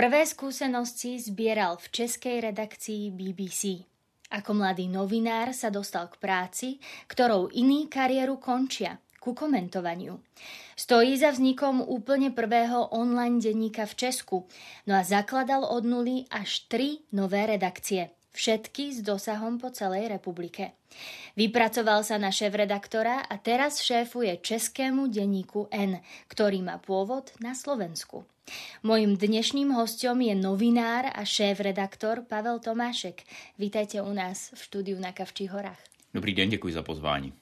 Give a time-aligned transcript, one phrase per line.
[0.00, 3.84] Prvé skúsenosti zbieral v českej redakcii BBC.
[4.32, 10.16] Ako mladý novinár sa dostal k práci, ktorou iní kariéru končia, ku komentovaniu.
[10.72, 14.48] Stojí za vznikom úplne prvého online denníka v Česku,
[14.88, 20.80] no a zakladal od nuly až tri nové redakcie, všetky s dosahom po celej republike.
[21.36, 26.00] Vypracoval sa na šéf-redaktora a teraz šéfuje českému denníku N,
[26.32, 28.24] ktorý má pôvod na Slovensku.
[28.82, 33.22] Mojím dnešným hostom je novinár a šéf-redaktor Pavel Tomášek.
[33.58, 35.78] Vítajte u nás v štúdiu na Kavčích horách.
[36.14, 37.32] Dobrý den, děkuji za pozvání.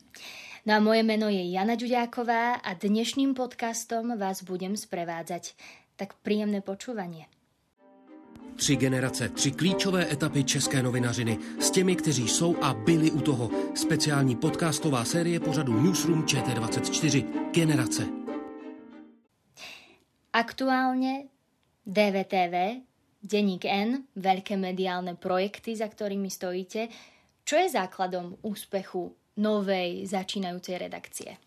[0.66, 5.54] No a moje meno je Jana Ďuďáková a dnešným podcastom vás budem sprevádzať.
[5.96, 7.26] Tak príjemné počúvanie.
[8.56, 13.50] Tři generace, tři klíčové etapy české novinařiny s těmi, kteří jsou a byli u toho.
[13.74, 17.24] Speciální podcastová série pořadu Newsroom ČT24.
[17.52, 18.27] Generace.
[20.32, 21.32] Aktuálne
[21.88, 22.84] DVTV,
[23.18, 26.92] Deník N, veľké mediálne projekty, za ktorými stojíte.
[27.42, 31.40] Čo je základom úspechu novej začínajúcej redakcie?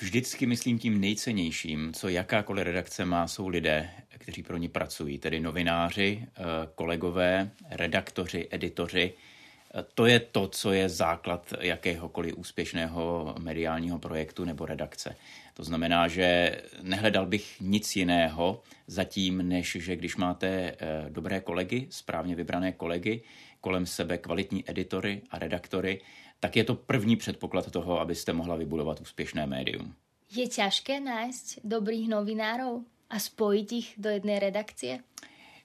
[0.00, 5.40] Vždycky myslím tím nejcennějším, co jakákoliv redakce má, jsou lidé, kteří pro ní pracují, tedy
[5.40, 6.42] novináři, eh,
[6.74, 9.14] kolegové, redaktoři, editoři.
[9.74, 15.16] Eh, to je to, co je základ jakéhokoliv úspěšného mediálního projektu nebo redakce.
[15.54, 20.76] To znamená, že nehledal bych nic jiného zatím, než že když máte eh,
[21.08, 23.22] dobré kolegy, správně vybrané kolegy,
[23.60, 26.00] kolem sebe kvalitní editory a redaktory,
[26.40, 29.94] tak je to první předpoklad toho, abyste mohla vybudovat úspěšné médium.
[30.36, 34.98] Je těžké nájsť dobrých novinárov a spojit ich do jedné redakcie?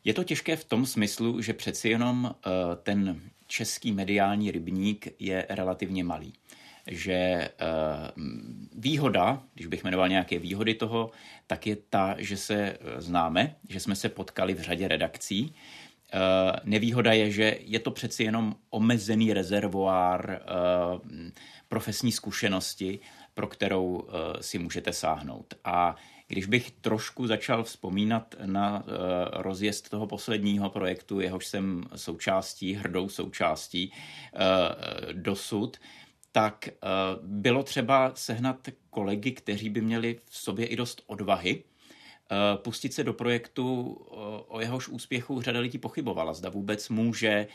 [0.03, 2.51] Je to těžké v tom smyslu, že přeci jenom uh,
[2.83, 6.33] ten český mediální rybník je relativně malý
[6.87, 7.51] že eh,
[8.75, 11.11] výhoda, když bych jmenoval nějaké výhody toho,
[11.47, 15.55] tak je ta, že se eh, známe, že jsme se potkali v řadě redakcí.
[16.13, 16.19] Eh,
[16.63, 20.41] nevýhoda je, že je to přeci jenom omezený rezervoár
[21.67, 22.99] profesní zkušenosti,
[23.33, 24.07] pro kterou
[24.41, 25.53] si můžete sáhnout.
[25.63, 25.95] A
[26.27, 28.83] když bych trošku začal vzpomínat na
[29.33, 33.91] rozjezd toho posledního projektu, jehož jsem součástí, hrdou součástí
[35.13, 35.77] dosud,
[36.31, 36.69] tak
[37.21, 41.63] bylo třeba sehnat kolegy, kteří by měli v sobě i dost odvahy,
[42.55, 43.93] pustit se do projektu,
[44.47, 47.47] o jehož úspěchu řada lidí pochybovala, zda vůbec může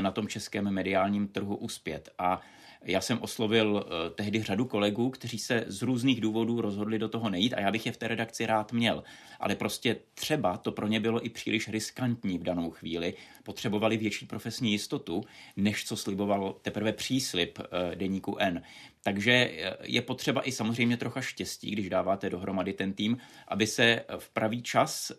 [0.00, 2.08] na tom českém mediálním trhu uspět.
[2.18, 2.40] A
[2.84, 7.30] já jsem oslovil eh, tehdy řadu kolegů, kteří se z různých důvodů rozhodli do toho
[7.30, 9.04] nejít a já bych je v té redakci rád měl.
[9.40, 13.14] Ale prostě třeba to pro ně bylo i příliš riskantní v danou chvíli.
[13.42, 15.24] Potřebovali větší profesní jistotu,
[15.56, 18.62] než co sliboval teprve příslip eh, deníku N.
[19.02, 23.18] Takže eh, je potřeba i samozřejmě trocha štěstí, když dáváte dohromady ten tým,
[23.48, 25.12] aby se v pravý čas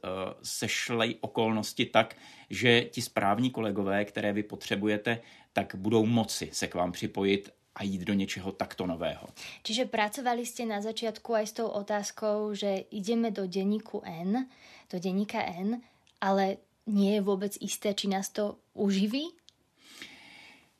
[0.43, 2.15] sešly okolnosti tak,
[2.49, 5.19] že ti správní kolegové, které vy potřebujete,
[5.53, 9.27] tak budou moci se k vám připojit a jít do něčeho takto nového.
[9.63, 14.47] Čiže pracovali jste na začátku aj s tou otázkou, že ideme do denníku N,
[14.93, 15.81] do denníka N,
[16.21, 19.31] ale nie je vůbec jisté, či nás to uživí?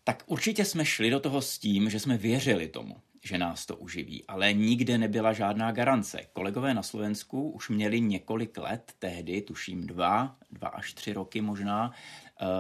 [0.04, 3.76] Tak určitě jsme šli do toho s tím, že jsme věřili tomu, že nás to
[3.76, 6.26] uživí, ale nikde nebyla žádná garance.
[6.34, 11.92] Kolegové na Slovensku už měli několik let tehdy, tuším dva, dva až tři roky možná,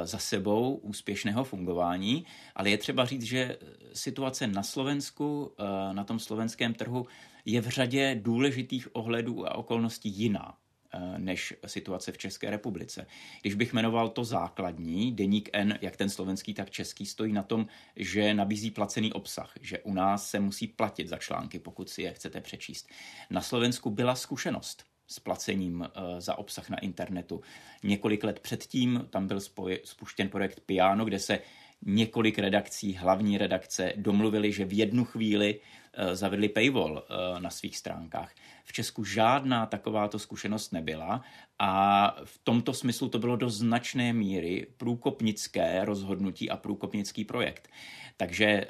[0.03, 3.57] za sebou úspěšného fungování, ale je třeba říct, že
[3.93, 7.07] situace na Slovensku, eh, na tom slovenském trhu,
[7.45, 10.57] je v řadě důležitých ohledů a okolností jiná
[10.93, 13.07] eh, než situace v České republice.
[13.41, 17.67] Když bych jmenoval to základní, deník N, jak ten slovenský, tak český, stojí na tom,
[17.95, 22.13] že nabízí placený obsah, že u nás se musí platit za články, pokud si je
[22.13, 22.87] chcete přečíst.
[23.29, 27.41] Na Slovensku byla zkušenost s placením eh, za obsah na internetu.
[27.83, 29.39] Několik let předtím tam byl
[29.83, 31.39] spuštěn projekt Piano, kde se
[31.85, 35.59] několik redakcí, hlavní redakce, domluvili, že v jednu chvíli
[36.13, 37.03] zavedli paywall
[37.39, 38.35] na svých stránkách.
[38.63, 41.21] V Česku žádná takováto zkušenost nebyla
[41.59, 47.69] a v tomto smyslu to bylo do značné míry průkopnické rozhodnutí a průkopnický projekt.
[48.17, 48.67] Takže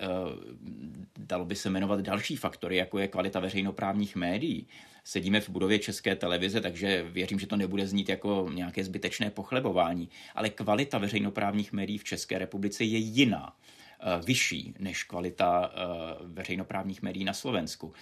[1.18, 4.68] dalo by se jmenovat další faktory, jako je kvalita veřejnoprávních médií.
[5.04, 10.10] Sedíme v budově České televize, takže věřím, že to nebude znít jako nějaké zbytečné pochlebování.
[10.36, 13.56] Ale kvalita veřejnoprávních médií v České republice je jiná
[14.26, 15.72] vyšší než kvalita
[16.24, 17.94] veřejnoprávních médií na Slovensku.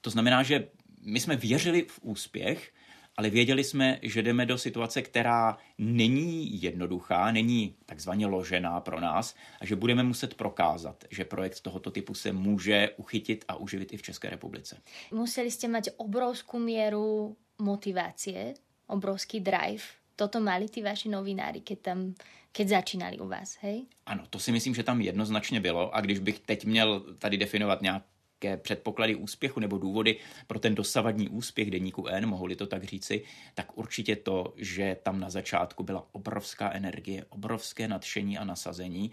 [0.00, 0.68] To znamená, že
[1.02, 2.72] my jsme věřili v úspěch,
[3.16, 9.34] ale věděli jsme, že jdeme do situace, která není jednoduchá, není takzvaně ložená pro nás
[9.60, 13.96] a že budeme muset prokázat, že projekt tohoto typu se může uchytit a uživit i
[13.96, 14.80] v České republice.
[15.12, 18.54] Museli jste mít obrovskou míru motivace,
[18.86, 19.84] obrovský drive.
[20.16, 22.14] Toto mali ty vaši novináři, keď tam
[22.52, 23.86] keď začínali u vás, hej?
[24.06, 27.82] Ano, to si myslím, že tam jednoznačně bylo a když bych teď měl tady definovat
[27.82, 28.02] nějak
[28.42, 30.16] nějaké předpoklady úspěchu nebo důvody
[30.46, 35.20] pro ten dosavadní úspěch deníku N, mohli to tak říci, tak určitě to, že tam
[35.20, 39.10] na začátku byla obrovská energie, obrovské nadšení a nasazení,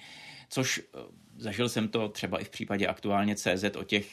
[0.50, 1.00] což eh,
[1.38, 4.08] zažil jsem to třeba i v případě aktuálně CZ o těch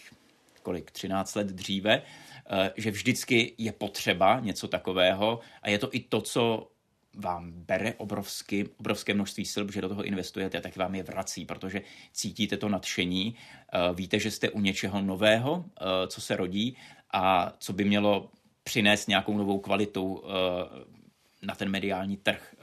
[0.63, 6.01] kolik, 13 let dříve, eh, že vždycky je potřeba něco takového a je to i
[6.01, 6.71] to, co
[7.15, 11.83] vám bere obrovsky, obrovské množství sil, že do toho investujete, tak vám je vrací, protože
[12.13, 13.37] cítíte to nadšení,
[13.73, 16.77] eh, víte, že jste u něčeho nového, eh, co se rodí
[17.13, 18.31] a co by mělo
[18.65, 20.85] přinést nějakou novou kvalitu eh,
[21.43, 22.55] na ten mediální trh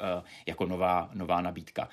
[0.46, 1.90] jako nová, nová nabídka.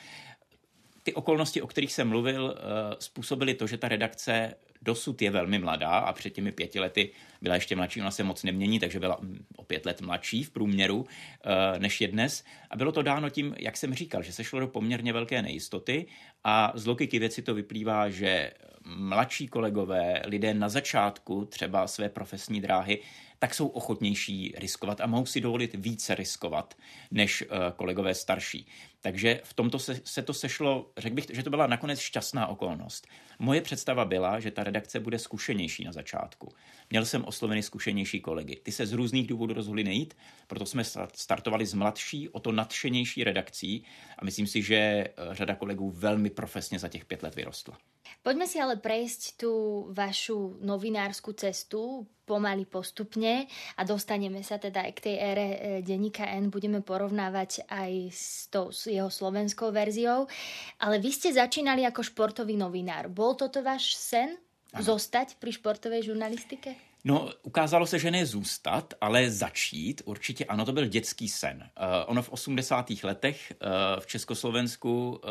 [1.03, 2.57] Ty okolnosti, o kterých jsem mluvil,
[2.99, 7.11] způsobily to, že ta redakce dosud je velmi mladá a před těmi pěti lety
[7.43, 10.51] byla ještě mladší, ona se moc nemění, takže byla mm, o pět let mladší v
[10.51, 11.07] průměru
[11.45, 12.45] eh, než je dnes.
[12.71, 16.07] A bylo to dáno tím, jak jsem říkal, že se šlo do poměrně velké nejistoty
[16.45, 18.51] a z logiky věci to vyplývá, že
[18.85, 23.01] mladší kolegové, lidé na začátku třeba své profesní dráhy,
[23.39, 26.75] tak jsou ochotnější riskovat a mohou si dovolit více riskovat
[27.11, 28.67] než eh, kolegové starší.
[29.01, 33.07] Takže v tomto se, se to sešlo, řekl bych, že to byla nakonec šťastná okolnost.
[33.39, 36.53] Moje představa byla, že ta redakce bude zkušenější na začátku.
[36.91, 38.57] Měl jsem osloveny zkušenější kolegy.
[38.63, 40.17] Ty se z různých důvodů rozhodli nejít,
[40.47, 40.85] proto jsme
[41.15, 43.85] startovali s mladší, o to nadšenější redakcí
[44.19, 47.79] a myslím si, že eh, řada kolegů velmi profesně za těch pět let vyrostla.
[48.23, 49.53] Pojďme si ale prejsť tu
[49.93, 56.29] vašu novinársku cestu pomaly postupne a dostaneme sa teda aj k tej ére e, denníka
[56.29, 56.53] N.
[56.53, 60.29] Budeme porovnávať aj s tou s jeho slovenskou verziou.
[60.83, 63.09] Ale vy ste začínali ako športový novinár.
[63.09, 64.37] Bol toto váš sen?
[64.77, 64.85] Ano.
[64.85, 66.88] Zostať pri športovej žurnalistike?
[67.09, 70.03] No, ukázalo se, že ne zůstat, ale začít.
[70.05, 71.57] Určitě ano, to byl dětský sen.
[71.57, 72.91] Uh, ono v 80.
[73.03, 75.31] letech uh, v Československu uh,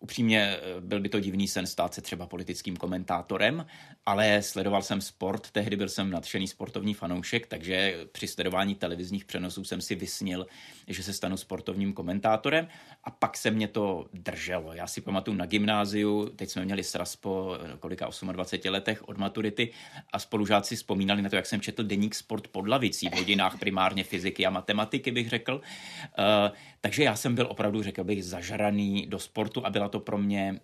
[0.00, 3.66] Upřímně eh, byl by to divný sen stát se třeba politickým komentátorem,
[4.06, 9.64] ale sledoval jsem sport, tehdy byl jsem nadšený sportovní fanoušek, takže při sledování televizních přenosů
[9.64, 10.46] jsem si vysnil,
[10.88, 12.68] že se stanu sportovním komentátorem
[13.04, 14.72] a pak se mě to drželo.
[14.72, 19.18] Já si pamatuju na gymnáziu, teď jsme měli sraz po eh, kolika 28 letech od
[19.18, 19.72] maturity
[20.12, 24.04] a spolužáci vzpomínali na to, jak jsem četl deník sport pod lavicí v hodinách primárně
[24.04, 25.54] fyziky a matematiky, bych řekl.
[25.54, 30.18] Uh, takže já jsem byl opravdu, řekl bych, zažraný do sportu a byla to pro
[30.18, 30.60] mě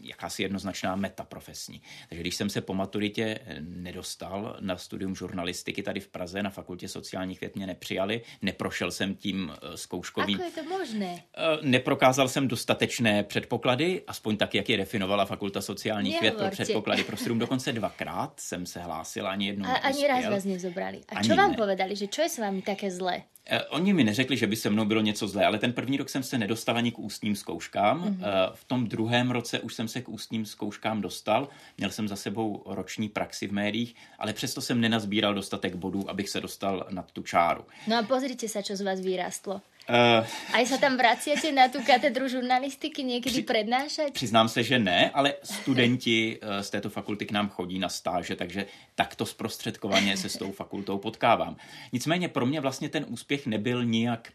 [0.00, 1.82] jakási jednoznačná meta profesní.
[2.08, 6.88] Takže když jsem se po maturitě nedostal na studium žurnalistiky tady v Praze, na fakultě
[6.88, 10.36] sociálních věd mě nepřijali, neprošel jsem tím eh, zkouškovým.
[10.36, 11.22] Ako je to možné?
[11.36, 17.04] Eh, neprokázal jsem dostatečné předpoklady, aspoň tak, jak je definovala fakulta sociálních věd pro předpoklady
[17.04, 17.38] pro studium.
[17.42, 21.00] Dokonce dvakrát jsem se hlásil, ani jednou A ani raz vás nezobrali.
[21.08, 21.56] A co vám ne.
[21.56, 23.22] povedali, že čo je s vámi také zlé?
[23.46, 26.08] Eh, oni mi neřekli, že by se mnou bylo něco zlé, ale ten první rok
[26.08, 28.04] jsem se nedostal ani k ústním zkouškám.
[28.04, 28.52] Mm-hmm.
[28.54, 31.48] V tom druhém roce už jsem se k ústním zkouškám dostal.
[31.78, 36.28] Měl jsem za sebou roční praxi v médiích, ale přesto jsem nenazbíral dostatek bodů, abych
[36.28, 37.64] se dostal nad tu čáru.
[37.86, 39.60] No a pozrite se, co z vás vyrastlo.
[39.90, 40.22] Uh,
[40.54, 44.12] Aj sa tam vraciate na tu katedru žurnalistiky někdy při, prednášať?
[44.14, 48.66] Přiznám se, že ne, ale studenti z této fakulty k nám chodí na stáže, takže
[48.94, 51.56] takto zprostředkovaně se s tou fakultou potkávám.
[51.92, 54.32] Nicméně pro mě vlastně ten úspěch nebyl nijak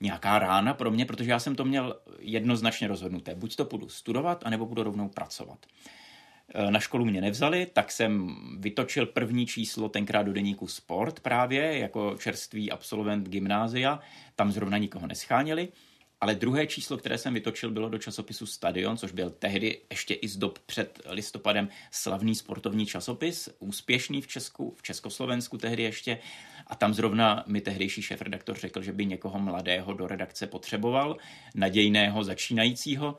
[0.00, 3.34] nějaká rána pro mě, protože já jsem to měl jednoznačně rozhodnuté.
[3.34, 5.66] Buď to budu studovat, anebo budu rovnou pracovat.
[6.54, 11.78] Eh, na školu mě nevzali, tak jsem vytočil první číslo tenkrát do deníku Sport právě
[11.78, 14.00] jako čerstvý absolvent gymnázia.
[14.36, 15.68] Tam zrovna nikoho nescháněli.
[16.20, 20.28] Ale druhé číslo, které jsem vytočil, bylo do časopisu Stadion, což byl tehdy ještě i
[20.28, 26.18] z dob před listopadem slavný sportovní časopis, úspěšný v Česku, v Československu tehdy ještě.
[26.70, 31.16] A tam zrovna mi tehdejší šéf-redaktor řekl, že by někoho mladého do redakce potřeboval,
[31.54, 33.18] nadějného začínajícího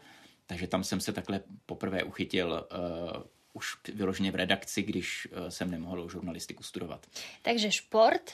[0.52, 6.10] takže tam jsem se takhle poprvé uchytil uh, už vyloženě v redakci, když jsem nemohl
[6.10, 7.08] žurnalistiku studovat.
[7.42, 8.32] Takže šport,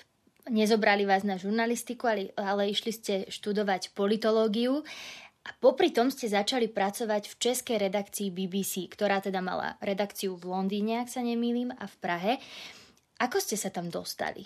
[0.49, 4.81] nezobrali vás na žurnalistiku, ale, ale išli ste študovať politológiu.
[5.45, 10.49] A popri tom ste začali pracovať v českej redakcii BBC, ktorá teda mala redakciu v
[10.49, 12.33] Londýne, ak sa nemýlim, a v Prahe.
[13.21, 14.41] Ako ste sa tam dostali?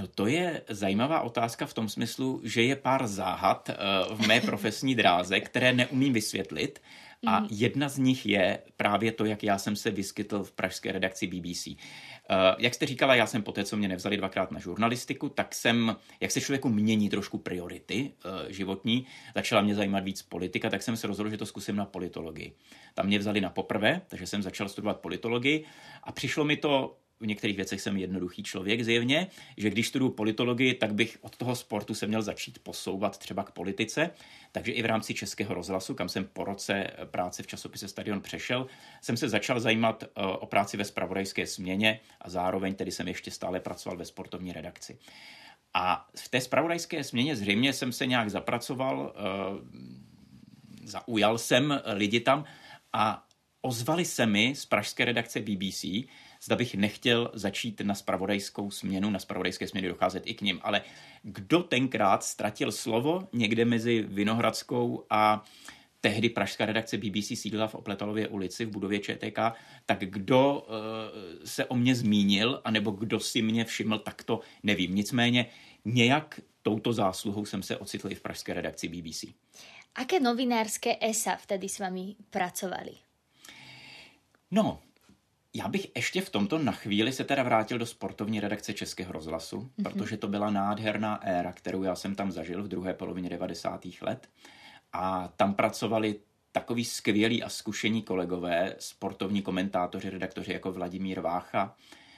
[0.00, 3.74] No to je zajímavá otázka v tom smyslu, že je pár záhad eh,
[4.14, 6.80] v mé profesní dráze, které neumím vysvětlit.
[7.26, 7.48] A mhm.
[7.50, 11.66] jedna z nich je právě to, jak já jsem se vyskytl v pražské redakci BBC.
[11.66, 11.76] Uh,
[12.58, 15.96] jak jste říkala, já jsem po té, co mě nevzali dvakrát na žurnalistiku, tak jsem,
[16.20, 20.96] jak se člověku mění trošku priority uh, životní, začala mě zajímat víc politika, tak jsem
[20.96, 22.52] se rozhodl, že to zkusím na politologii.
[22.94, 25.64] Tam mě vzali na poprvé, takže jsem začal studovat politologii
[26.02, 30.74] a přišlo mi to v některých věcech jsem jednoduchý člověk zjevně, že když studuju politologii,
[30.74, 34.10] tak bych od toho sportu se měl začít posouvat třeba k politice.
[34.52, 38.66] Takže i v rámci Českého rozhlasu, kam jsem po roce práce v časopise Stadion přešel,
[39.00, 43.30] jsem se začal zajímat eh, o práci ve spravodajské směně a zároveň tedy jsem ještě
[43.30, 44.98] stále pracoval ve sportovní redakci.
[45.74, 49.20] A v té spravodajské směně zřejmě jsem se nějak zapracoval, eh,
[50.84, 52.44] zaujal jsem lidi tam
[52.92, 53.26] a
[53.62, 55.84] ozvali se mi z pražské redakce BBC,
[56.42, 60.60] zda bych nechtěl začít na spravodajskou směnu, na spravodajské směny docházet i k ním.
[60.62, 60.82] Ale
[61.22, 65.44] kdo tenkrát ztratil slovo někde mezi Vinohradskou a
[66.00, 69.38] tehdy pražská redakce BBC sídlila v Opletalově ulici v budově ČTK,
[69.86, 74.94] tak kdo uh, se o mě zmínil, anebo kdo si mě všiml, tak to nevím.
[74.94, 75.46] Nicméně
[75.84, 79.24] nějak touto zásluhou jsem se ocitl i v pražské redakci BBC.
[79.94, 82.92] Aké novinárské ESA vtedy s vámi pracovali?
[84.50, 84.82] No,
[85.54, 89.60] já bych ještě v tomto na chvíli se teda vrátil do sportovní redakce Českého rozhlasu,
[89.60, 89.82] mm-hmm.
[89.82, 93.86] protože to byla nádherná éra, kterou já jsem tam zažil v druhé polovině 90.
[94.00, 94.28] let.
[94.92, 96.20] A tam pracovali
[96.52, 101.74] takový skvělí a zkušení kolegové, sportovní komentátoři, redaktoři jako Vladimír Vácha,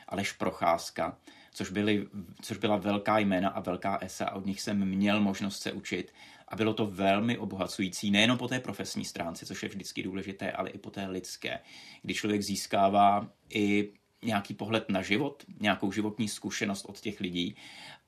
[0.08, 1.16] Aleš Procházka,
[1.54, 2.06] což, byly,
[2.42, 6.12] což byla velká jména a velká esa a od nich jsem měl možnost se učit
[6.52, 10.70] a bylo to velmi obohacující, nejenom po té profesní stránce, což je vždycky důležité, ale
[10.70, 11.58] i po té lidské,
[12.02, 13.92] kdy člověk získává i
[14.22, 17.56] nějaký pohled na život, nějakou životní zkušenost od těch lidí.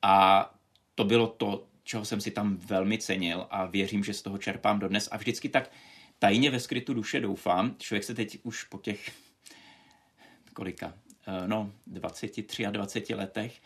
[0.01, 0.45] A
[0.95, 4.79] to bylo to, čeho jsem si tam velmi cenil a věřím, že z toho čerpám
[4.79, 5.09] dodnes.
[5.11, 5.71] A vždycky tak
[6.19, 9.11] tajně ve skrytu duše doufám, člověk se teď už po těch
[10.53, 10.93] kolika,
[11.27, 13.61] eh, no 23 a 20 letech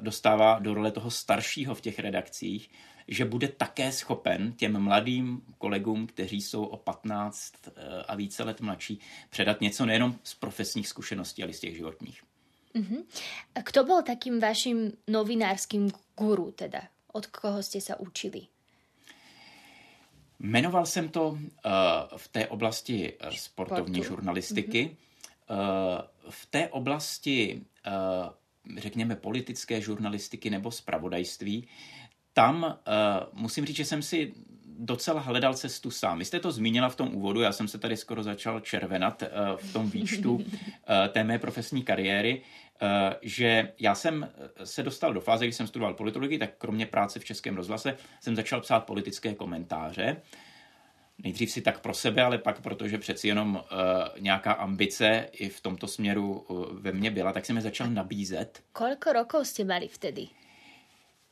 [0.00, 2.70] dostává do role toho staršího v těch redakcích,
[3.08, 8.60] že bude také schopen těm mladým kolegům, kteří jsou o 15 eh, a více let
[8.60, 12.22] mladší, předat něco nejenom z profesních zkušeností, ale z těch životních.
[12.74, 13.04] Uh-huh.
[13.54, 16.82] A kto byl takým vaším novinárským guru teda?
[17.12, 18.40] Od koho jste se učili?
[20.40, 21.38] Jmenoval jsem to uh,
[22.16, 24.14] v té oblasti sportovní Sportu.
[24.14, 24.96] žurnalistiky.
[25.48, 25.96] Uh-huh.
[25.98, 28.32] Uh, v té oblasti, uh,
[28.78, 31.68] řekněme, politické žurnalistiky nebo spravodajství
[32.36, 32.72] tam uh,
[33.40, 34.32] musím říct, že jsem si
[34.78, 36.18] docela hledal cestu sám.
[36.18, 39.28] Vy jste to zmínila v tom úvodu, já jsem se tady skoro začal červenat uh,
[39.56, 40.42] v tom výčtu uh,
[41.08, 42.42] té mé profesní kariéry,
[42.82, 42.88] uh,
[43.22, 44.28] že já jsem
[44.64, 48.36] se dostal do fáze, když jsem studoval politologii, tak kromě práce v Českém rozhlase jsem
[48.36, 50.16] začal psát politické komentáře.
[51.24, 53.62] Nejdřív si tak pro sebe, ale pak protože přeci jenom uh,
[54.18, 58.62] nějaká ambice i v tomto směru uh, ve mně byla, tak jsem je začal nabízet.
[58.72, 60.28] Kolik rokov jste mali vtedy?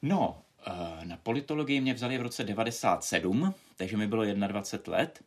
[0.03, 5.23] No, Eh, na politologii mě vzali v roce 97, takže mi bylo 21 let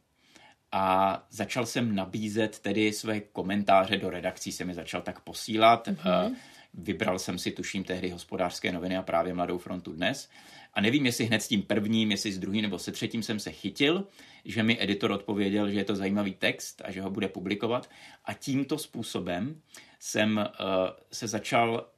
[0.72, 5.88] a začal jsem nabízet tedy své komentáře do redakcí, se mi začal tak posílat.
[5.88, 6.36] Mm-hmm.
[6.74, 10.30] Vybral jsem si, tuším, tehdy hospodářské noviny a právě Mladou frontu dnes.
[10.77, 13.51] A nevím, jestli hned s tím prvním, jestli s druhým nebo se třetím jsem se
[13.51, 14.05] chytil,
[14.46, 17.89] že mi editor odpověděl, že je to zajímavý text a že ho bude publikovat.
[18.25, 19.62] A tímto způsobem
[20.00, 20.46] jsem uh,
[21.12, 21.89] se začal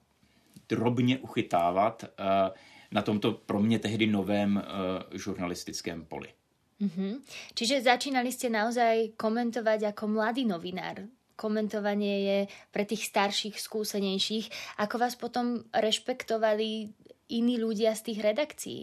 [0.70, 2.56] drobně uchytávat uh,
[2.92, 6.32] na tomto pro mě tehdy novém uh, žurnalistickém poli.
[6.80, 7.20] Mm-hmm.
[7.60, 11.12] Čiže začínali ste naozaj komentovať ako mladý novinár.
[11.36, 12.40] Komentovanie je
[12.72, 14.80] pre tých starších, skúsenejších.
[14.80, 16.96] Ako vás potom rešpektovali
[17.30, 18.78] iní ľudia z tých redakcí?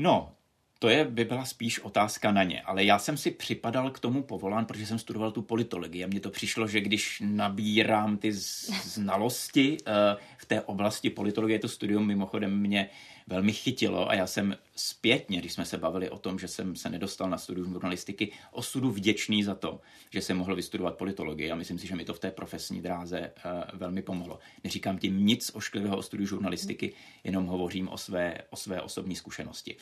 [0.00, 0.35] No,
[0.78, 4.22] to je, by byla spíš otázka na ně, ale já jsem si připadal k tomu
[4.22, 8.32] povolán, protože jsem studoval tu politologii a mně to přišlo, že když nabírám ty
[8.84, 9.92] znalosti uh,
[10.38, 12.90] v té oblasti politologie, to studium mimochodem mě
[13.26, 16.90] velmi chytilo a já jsem zpětně, když jsme se bavili o tom, že jsem se
[16.90, 19.80] nedostal na studium žurnalistiky, osudu vděčný za to,
[20.10, 23.20] že jsem mohl vystudovat politologii a myslím si, že mi to v té profesní dráze
[23.20, 24.38] uh, velmi pomohlo.
[24.64, 26.92] Neříkám tím nic ošklivého o studiu žurnalistiky,
[27.24, 29.76] jenom hovořím o své, o své osobní zkušenosti.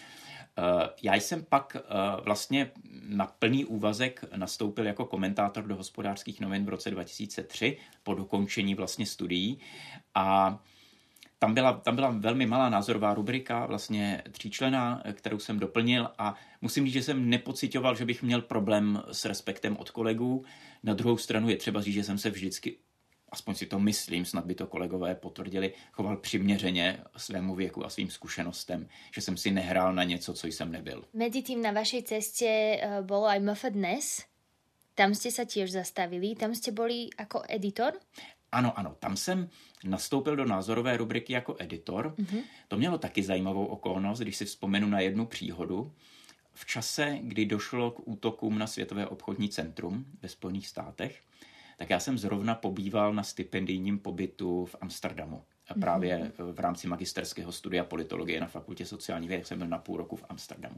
[1.02, 2.70] Já jsem pak uh, vlastně
[3.08, 9.06] na plný úvazek nastoupil jako komentátor do hospodářských novin v roce 2003 po dokončení vlastně
[9.06, 9.60] studií
[10.14, 10.58] a
[11.38, 16.84] tam byla, tam byla velmi malá názorová rubrika, vlastně tříčlená, kterou jsem doplnil a musím
[16.84, 20.44] říct, že jsem nepocitoval, že bych měl problém s respektem od kolegů.
[20.82, 22.76] Na druhou stranu je třeba říct, že jsem se vždycky
[23.34, 28.10] aspoň si to myslím, snad by to kolegové potvrdili, choval přiměřeně svému věku a svým
[28.10, 31.04] zkušenostem, že jsem si nehrál na něco, co jsem nebyl.
[31.12, 34.22] Mezi tím na vaší cestě eh, bylo aj MF Dnes.
[34.94, 37.92] Tam jste se tiež zastavili, tam jste byli jako editor?
[38.52, 39.48] Ano, ano, tam jsem
[39.84, 42.14] nastoupil do názorové rubriky jako editor.
[42.18, 42.42] Mm-hmm.
[42.68, 45.92] To mělo taky zajímavou okolnost, když si vzpomenu na jednu příhodu.
[46.52, 51.22] V čase, kdy došlo k útokům na Světové obchodní centrum ve Spojených státech,
[51.76, 55.42] tak já jsem zrovna pobýval na stipendijním pobytu v Amsterdamu.
[55.68, 56.52] A právě mm-hmm.
[56.52, 60.24] v rámci magisterského studia politologie na fakultě sociální vědy jsem byl na půl roku v
[60.28, 60.76] Amsterdamu.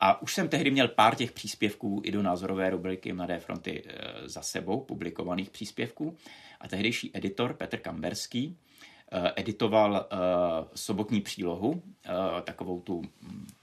[0.00, 4.28] A už jsem tehdy měl pár těch příspěvků i do názorové rubriky Mladé fronty e,
[4.28, 6.16] za sebou, publikovaných příspěvků.
[6.60, 8.56] A tehdejší editor Petr Kamberský
[9.12, 10.08] e, editoval
[10.74, 11.82] sobotní přílohu,
[12.44, 13.02] takovou tu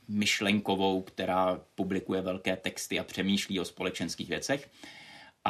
[0.08, 4.70] myšlenkovou, která publikuje velké texty a přemýšlí o společenských věcech.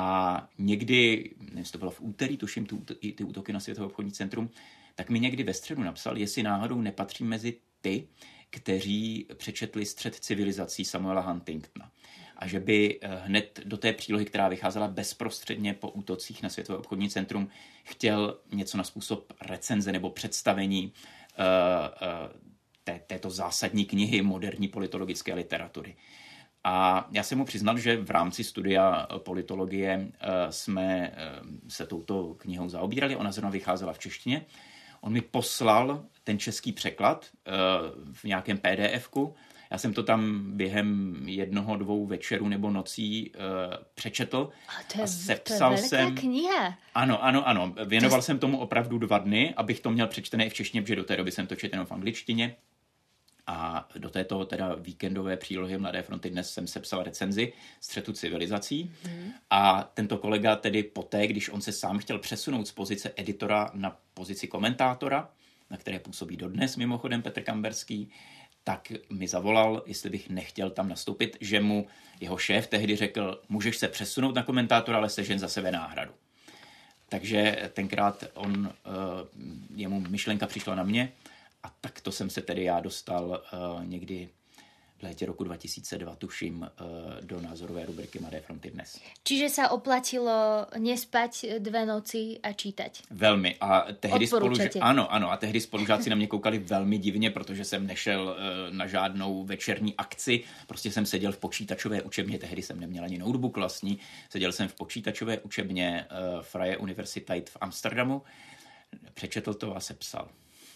[0.01, 4.49] A někdy, nevím, to bylo v úterý, tuším ty, ty útoky na Světové obchodní centrum,
[4.95, 8.07] tak mi někdy ve středu napsal, jestli náhodou nepatří mezi ty,
[8.49, 11.91] kteří přečetli Střed civilizací Samuela Huntingtona.
[12.37, 16.79] A že by eh, hned do té přílohy, která vycházela bezprostředně po útocích na Světové
[16.79, 17.49] obchodní centrum,
[17.83, 22.39] chtěl něco na způsob recenze nebo představení uh, uh,
[22.83, 25.95] té, této zásadní knihy moderní politologické literatury.
[26.63, 30.11] A já jsem mu přiznal, že v rámci studia politologie
[30.49, 31.11] jsme
[31.67, 33.15] se touto knihou zaobírali.
[33.15, 34.45] Ona zrovna vycházela v češtině.
[35.01, 37.25] On mi poslal ten český překlad
[38.13, 39.35] v nějakém PDFku.
[39.71, 43.41] Já jsem to tam během jednoho, dvou večerů nebo nocí uh,
[43.95, 44.49] přečetl.
[44.67, 46.77] A to je, a sepsal to je jsem, kniha.
[46.95, 47.73] Ano, ano, ano.
[47.85, 48.23] Věnoval to...
[48.23, 51.17] jsem tomu opravdu dva dny, abych to měl přečtené i v češtině, protože do té
[51.17, 52.55] doby jsem to četl jenom v angličtině.
[53.51, 58.91] A do této teda víkendové přílohy Mladé fronty dnes jsem sepsal recenzi střetu civilizací.
[59.03, 59.31] Hmm.
[59.49, 63.97] A tento kolega tedy poté, když on se sám chtěl přesunout z pozice editora na
[64.13, 65.29] pozici komentátora,
[65.69, 68.11] na které působí dodnes mimochodem Petr Kamberský,
[68.63, 71.87] tak mi zavolal, jestli bych nechtěl tam nastoupit, že mu
[72.19, 76.11] jeho šéf tehdy řekl, můžeš se přesunout na komentátora, ale sežen za sebe náhradu.
[77.09, 78.89] Takže tenkrát on, eh,
[79.75, 81.11] jemu myšlenka přišla na mě
[81.63, 84.29] a tak to jsem se tedy já dostal uh, někdy
[84.97, 86.67] v létě roku 2002, tuším, uh,
[87.21, 88.99] do názorové rubriky Mladé fronty dnes.
[89.23, 92.91] Čiže se oplatilo nespať dvě noci a čítat.
[93.11, 93.55] Velmi.
[93.61, 94.59] A tehdy spoluž...
[94.81, 98.87] ano, ano, a tehdy spolužáci na mě koukali velmi divně, protože jsem nešel uh, na
[98.87, 100.43] žádnou večerní akci.
[100.67, 103.99] Prostě jsem seděl v počítačové učebně, tehdy jsem neměl ani notebook vlastní.
[104.29, 106.05] Seděl jsem v počítačové učebně
[106.41, 108.21] Freie Universität v Amsterdamu.
[109.13, 110.29] Přečetl to a sepsal.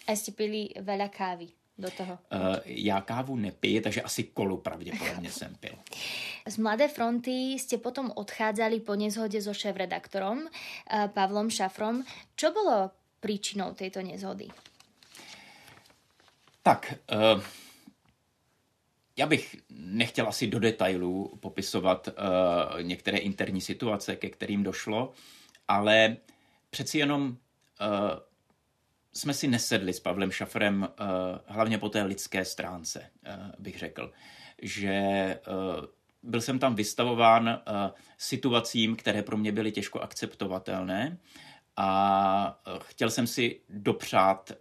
[0.08, 2.20] A jste pili veľa kávy do toho?
[2.32, 5.76] Uh, já kávu nepiju, takže asi kolu pravděpodobně jsem pil.
[6.48, 12.04] Z Mladé fronty jste potom odchádzali po nezhode so šéf-redaktorom uh, Pavlom Šafrom.
[12.36, 14.48] Čo bylo příčinou této nezhody?
[16.64, 16.94] Tak,
[17.36, 17.44] uh,
[19.18, 25.12] já bych nechtěl asi do detailů popisovat uh, některé interní situace, ke kterým došlo,
[25.68, 26.18] ale
[26.70, 27.38] přeci jenom uh,
[29.14, 31.08] jsme si nesedli s Pavlem Šafrem, uh,
[31.46, 34.12] hlavně po té lidské stránce, uh, bych řekl,
[34.62, 35.00] že
[35.48, 35.86] uh,
[36.24, 37.62] byl jsem tam vystavován
[38.18, 41.18] situacím, které pro mě byly těžko akceptovatelné
[41.78, 44.52] a chtěl jsem si dopřát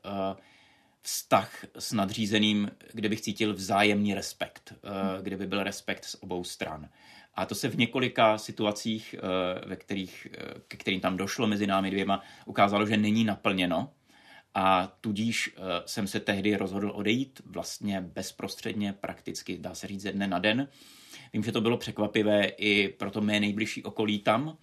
[1.02, 4.74] vztah s nadřízeným, kde bych cítil vzájemný respekt,
[5.22, 6.88] kde by byl respekt z obou stran.
[7.34, 9.14] A to se v několika situacích,
[9.66, 10.26] ve kterých,
[10.68, 13.90] ke kterým tam došlo mezi námi dvěma, ukázalo, že není naplněno
[14.54, 20.12] a tudíž uh, jsem se tehdy rozhodl odejít vlastně bezprostředně, prakticky dá se říct ze
[20.12, 20.68] dne na den.
[21.32, 24.56] Vím, že to bylo překvapivé i pro to mé nejbližší okolí tam,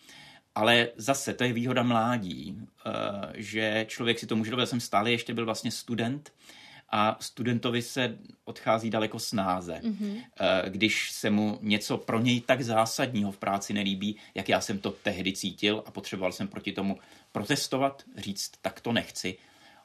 [0.56, 2.94] ale zase to je výhoda mládí, uh,
[3.34, 4.68] že člověk si to může dovolit.
[4.68, 6.34] jsem stále ještě byl vlastně student
[6.92, 10.24] a studentovi se odchází daleko snáze, mm-hmm.
[10.68, 14.92] když se mu něco pro něj tak zásadního v práci nelíbí, jak já jsem to
[14.92, 17.00] tehdy cítil a potřeboval jsem proti tomu
[17.32, 19.38] protestovat, říct, tak to nechci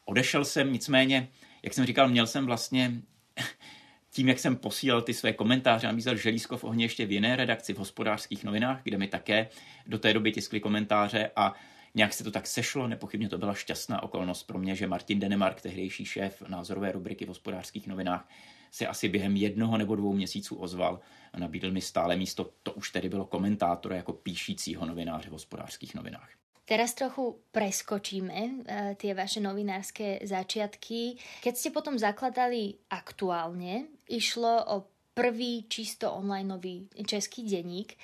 [0.05, 1.29] Odešel jsem, nicméně
[1.65, 2.93] jak jsem říkal, měl jsem vlastně
[4.11, 7.75] tím, jak jsem posílal ty své komentáře, nabízel želízko v ohně ještě v jiné redakci
[7.75, 9.49] v hospodářských novinách, kde mi také
[9.87, 11.55] do té doby tiskli komentáře a
[11.95, 15.61] nějak se to tak sešlo, nepochybně to byla šťastná okolnost pro mě, že Martin Denemark,
[15.61, 18.29] tehdejší šéf názorové rubriky v hospodářských novinách,
[18.71, 21.01] se asi během jednoho nebo dvou měsíců ozval
[21.33, 25.95] a nabídl mi stále místo, to už tedy bylo komentátora jako píšícího novináře v hospodářských
[25.95, 26.44] novinách.
[26.65, 28.55] Teraz trochu preskočíme uh,
[28.97, 31.21] tie vaše novinárske začiatky.
[31.45, 34.77] Keď ste potom zakladali aktuálne, išlo o
[35.15, 37.95] prvý čisto online nový český denník.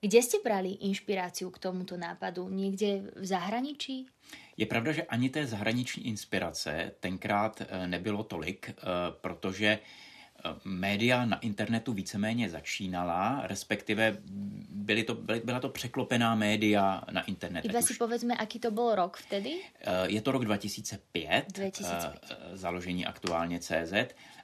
[0.00, 2.48] Kde ste brali inšpiráciu k tomuto nápadu?
[2.48, 4.06] Někde v zahraničí?
[4.56, 8.74] Je pravda, že ani té zahraniční inspirace tenkrát eh, nebylo tolik, eh,
[9.20, 9.78] protože
[10.64, 14.18] média na internetu víceméně začínala, respektive
[14.70, 17.64] byly to, byly, byla to překlopená média na internet.
[17.64, 19.60] Iba si povedzme, aký to byl rok vtedy?
[19.80, 22.20] Eh, je to rok 2005, 2005.
[22.30, 23.92] Eh, založení aktuálně CZ,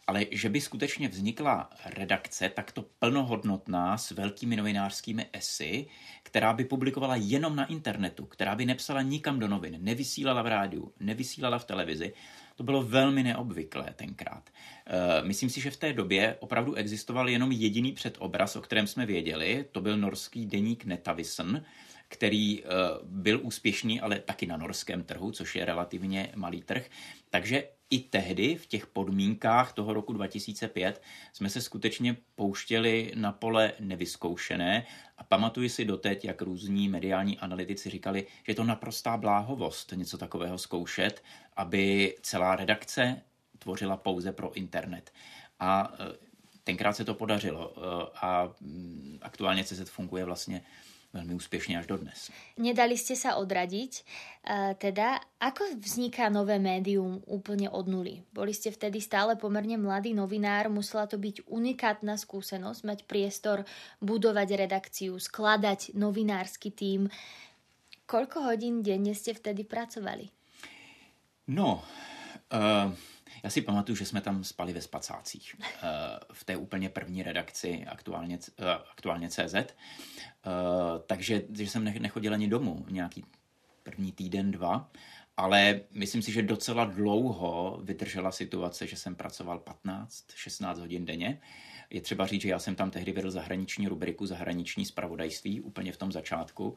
[0.07, 5.87] ale že by skutečně vznikla redakce takto plnohodnotná s velkými novinářskými esy,
[6.23, 10.93] která by publikovala jenom na internetu, která by nepsala nikam do novin, nevysílala v rádiu,
[11.01, 12.13] nevysílala v televizi,
[12.57, 14.51] to bylo velmi neobvyklé tenkrát.
[14.87, 19.07] Eh, myslím si, že v té době opravdu existoval jenom jediný předobraz, o kterém jsme
[19.07, 19.65] věděli.
[19.73, 21.65] To byl norský deník Netavisen,
[22.09, 22.67] který eh,
[23.03, 26.91] byl úspěšný, ale taky na norském trhu, což je relativně malý trh.
[27.31, 31.03] Takže i tehdy, v těch podmínkách toho roku 2005,
[31.33, 34.87] jsme se skutečně pouštěli na pole nevyzkoušené
[35.19, 40.19] a pamatuji si doteď, jak různí mediální analytici říkali, že je to naprostá bláhovost něco
[40.19, 41.23] takového zkoušet,
[41.57, 43.23] aby celá redakce
[43.59, 45.13] tvořila pouze pro internet.
[45.61, 46.17] A e,
[46.65, 47.81] tenkrát se to podařilo e,
[48.15, 48.55] a
[49.23, 50.63] aktuálně CZ funguje vlastně
[51.13, 52.31] velmi úspěšně až dodnes.
[52.57, 53.93] Nedali ste sa odradiť.
[54.01, 54.03] E,
[54.81, 58.25] teda, ako vzniká nové médium úplne od nuly?
[58.33, 63.69] Boli ste vtedy stále pomerne mladý novinár, musela to byť unikátna skúsenosť, mať priestor
[64.01, 67.13] budovať redakciu, skladať novinársky tým.
[68.09, 70.33] Koľko hodín denne ste vtedy pracovali?
[71.53, 71.85] No,
[72.53, 72.89] uh,
[73.43, 75.65] já si pamatuju, že jsme tam spali ve spacácích uh,
[76.33, 79.55] v té úplně první redakci aktuálně, uh, aktuálně CZ.
[79.55, 79.63] Uh,
[81.07, 83.25] takže že jsem nechodil ani domů nějaký
[83.83, 84.91] první týden, dva.
[85.37, 91.41] Ale myslím si, že docela dlouho vydržela situace, že jsem pracoval 15-16 hodin denně.
[91.91, 95.97] Je třeba říct, že já jsem tam tehdy vedl zahraniční rubriku, zahraniční spravodajství úplně v
[95.97, 96.77] tom začátku.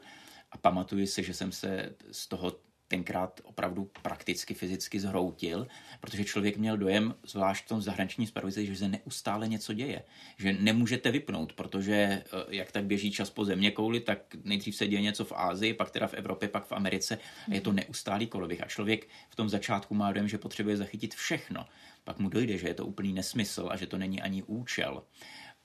[0.52, 2.52] A pamatuju si, že jsem se z toho
[2.88, 5.66] tenkrát opravdu prakticky fyzicky zhroutil,
[6.00, 10.02] protože člověk měl dojem, zvlášť v tom zahraničním spravodajství, že se neustále něco děje,
[10.38, 14.86] že nemůžete vypnout, protože eh, jak tak běží čas po země kouli, tak nejdřív se
[14.86, 17.18] děje něco v Ázii, pak teda v Evropě, pak v Americe
[17.50, 21.14] a je to neustálý koloběh a člověk v tom začátku má dojem, že potřebuje zachytit
[21.14, 21.66] všechno.
[22.04, 25.02] Pak mu dojde, že je to úplný nesmysl a že to není ani účel.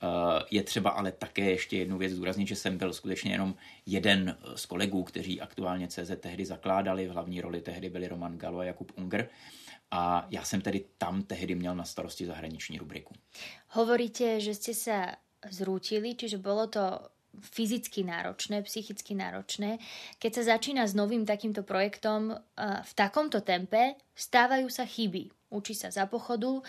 [0.02, 3.54] Eh, je třeba ale také ještě jednu věc zdůraznit, že jsem byl skutečně jenom
[3.86, 7.08] jeden z kolegů, kteří aktuálně CZ tehdy zakládali.
[7.08, 9.28] V hlavní roli tehdy byli Roman Galo a Jakub Unger.
[9.90, 13.14] A já jsem tedy tam tehdy měl na starosti zahraniční rubriku.
[13.68, 15.06] Hovoríte, že jste se
[15.50, 17.00] zrútili, čiže bylo to
[17.40, 19.80] fyzicky náročné, psychicky náročné.
[20.20, 25.32] Keď sa začína s novým takýmto projektom eh, v takomto tempe, stávajú sa chyby.
[25.52, 26.60] Učí sa za pochodu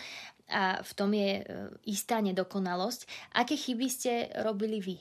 [0.48, 1.44] a v tom je e,
[1.86, 3.08] istá nedokonalosť.
[3.32, 4.96] Aké chyby ste robili vy?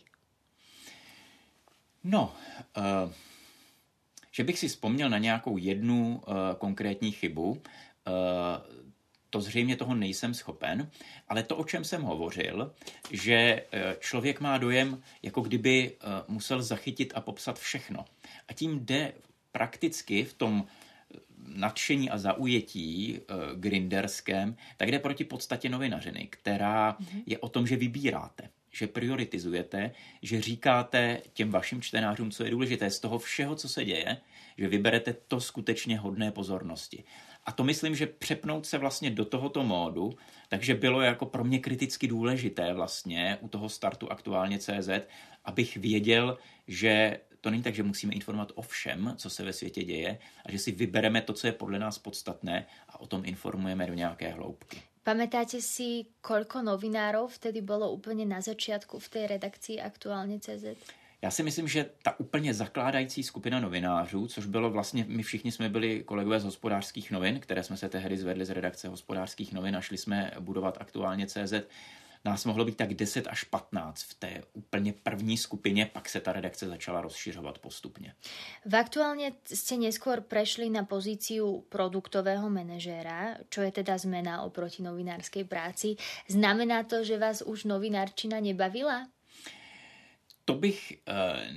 [2.04, 2.36] No,
[2.78, 3.12] uh,
[4.32, 7.58] že bych si vzpomněl na nějakou jednu uh, konkrétní chybu, uh,
[9.30, 10.92] to zřejmě toho nejsem schopen,
[11.28, 12.74] ale to, o čem jsem hovořil,
[13.12, 13.66] že
[14.00, 18.06] člověk má dojem, jako kdyby musel zachytit a popsat všechno.
[18.48, 19.14] A tím jde
[19.52, 20.66] prakticky v tom
[21.56, 27.24] nadšení a zaujetí uh, grinderském, tak jde proti podstatě novinařiny, která mm-hmm.
[27.26, 32.90] je o tom, že vybíráte, že prioritizujete, že říkáte těm vašim čtenářům, co je důležité
[32.90, 34.18] z toho všeho, co se děje,
[34.58, 37.04] že vyberete to skutečně hodné pozornosti.
[37.46, 40.14] A to myslím, že přepnout se vlastně do tohoto módu,
[40.50, 44.90] takže bylo jako pro mě kriticky důležité vlastně u toho startu aktuálně CZ,
[45.46, 46.38] abych věděl,
[46.68, 50.52] že to není tak, že musíme informovat o všem, co se ve světě děje a
[50.52, 54.30] že si vybereme to, co je podle nás podstatné a o tom informujeme do nějaké
[54.32, 54.82] hloubky.
[55.04, 60.80] Pamätáte si, koľko novinárov vtedy bylo úplně na začátku v té redakci aktuálně CZ?
[61.22, 65.70] Já si myslím, že ta úplně zakládající skupina novinářů, což bylo vlastně, my všichni jsme
[65.70, 69.82] byli kolegové z hospodářských novin, které jsme se tehdy zvedli z redakce hospodářských novin a
[69.82, 71.54] šli jsme budovat aktuálně CZ,
[72.26, 76.32] nás mohlo být tak 10 až 15 v té úplně první skupině, pak se ta
[76.32, 78.16] redakce začala rozšiřovat postupně.
[78.66, 85.44] V aktuálně jste neskôr prešli na pozíciu produktového manažéra, čo je teda zmena oproti novinárskej
[85.44, 85.96] práci.
[86.30, 89.08] Znamená to, že vás už novinárčina nebavila?
[90.46, 90.96] To bych e,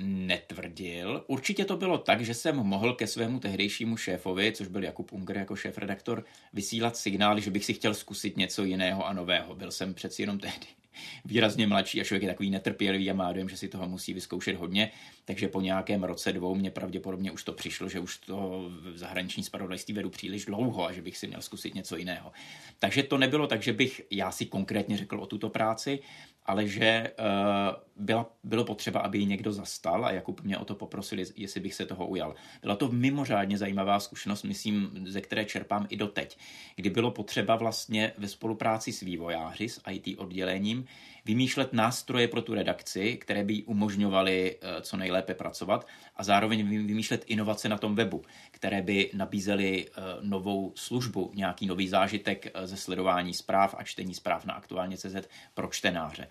[0.03, 1.25] netvrdil.
[1.27, 5.37] Určitě to bylo tak, že jsem mohl ke svému tehdejšímu šéfovi, což byl Jakub Unger
[5.37, 9.55] jako šéf-redaktor, vysílat signály, že bych si chtěl zkusit něco jiného a nového.
[9.55, 10.67] Byl jsem přeci jenom tehdy
[11.25, 14.57] výrazně mladší a člověk je takový netrpělivý a má dojem, že si toho musí vyzkoušet
[14.57, 14.91] hodně,
[15.25, 19.43] takže po nějakém roce, dvou mě pravděpodobně už to přišlo, že už to v zahraniční
[19.43, 22.33] spravodajství vedu příliš dlouho a že bych si měl zkusit něco jiného.
[22.79, 25.99] Takže to nebylo tak, že bych já si konkrétně řekl o tuto práci,
[26.47, 30.75] ale že uh, byla, bylo potřeba, aby ji někdo zastal a Jakub mě o to
[30.75, 32.35] poprosil, jestli bych se toho ujal.
[32.63, 36.39] Byla to mimořádně zajímavá zkušenost, myslím, ze které čerpám i doteď,
[36.77, 40.85] kdy bylo potřeba vlastně ve spolupráci s vývojáři, s IT oddělením,
[41.27, 45.87] vymýšlet nástroje pro tu redakci, které by jí umožňovaly uh, co nejlépe pracovat
[46.17, 51.89] a zároveň vymýšlet inovace na tom webu, které by nabízely uh, novou službu, nějaký nový
[51.89, 56.29] zážitek ze sledování zpráv a čtení zpráv na aktuálně CZ pro čtenáře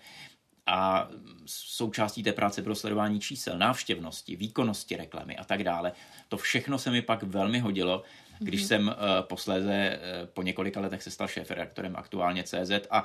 [0.66, 1.08] a
[1.46, 5.92] součástí té práce bylo sledování čísel, návštěvnosti, výkonnosti reklamy a tak dále.
[6.28, 8.02] To všechno se mi pak velmi hodilo,
[8.38, 8.66] když mm-hmm.
[8.66, 10.00] jsem posléze
[10.34, 13.04] po několika letech se stal šéf-redaktorem aktuálně CZ a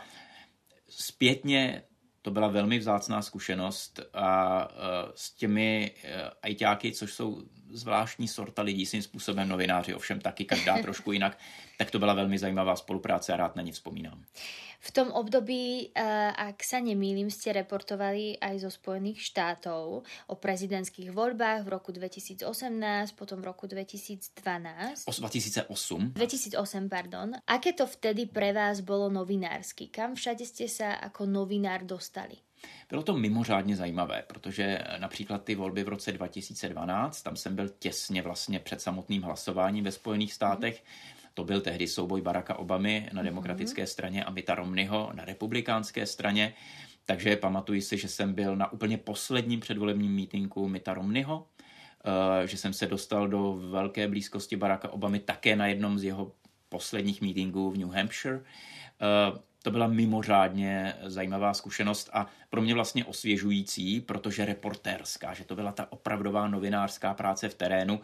[0.92, 1.84] zpětně
[2.22, 4.76] to byla velmi vzácná zkušenost a uh,
[5.16, 6.10] s těmi uh,
[6.42, 7.42] ajťáky, což jsou
[7.74, 11.38] zvláštní sorta lidí, svým způsobem novináři, ovšem taky každá trošku jinak,
[11.78, 14.24] tak to byla velmi zajímavá spolupráce a rád na ní vzpomínám.
[14.82, 16.02] V tom období, eh,
[16.34, 23.14] ak sa nemýlim, ste reportovali aj zo Spojených štátov o prezidentských voľbách v roku 2018,
[23.14, 25.06] potom v roku 2012.
[25.06, 26.18] 2008.
[26.18, 27.38] 2008, pardon.
[27.46, 29.94] Aké to vtedy pre vás bolo novinársky?
[29.94, 32.42] Kam všade ste sa ako novinár dostali?
[32.90, 38.22] Bylo to mimořádně zajímavé, protože například ty volby v roce 2012, tam jsem byl těsně
[38.22, 40.84] vlastně před samotným hlasováním ve Spojených státech,
[41.34, 43.26] to byl tehdy souboj Baracka Obamy na mhm.
[43.26, 46.54] demokratické straně a Mita Romneyho na republikánské straně.
[47.06, 51.48] Takže pamatuji si, že jsem byl na úplně posledním předvolebním mítinku Mita Romneyho,
[52.44, 56.32] eh, že jsem se dostal do velké blízkosti Baracka Obamy také na jednom z jeho
[56.70, 58.42] posledních mítinků v New Hampshire.
[59.64, 65.72] To byla mimořádně zajímavá zkušenost a pro mě vlastně osvěžující, protože reportérská, že to byla
[65.72, 68.00] ta opravdová novinářská práce v terénu,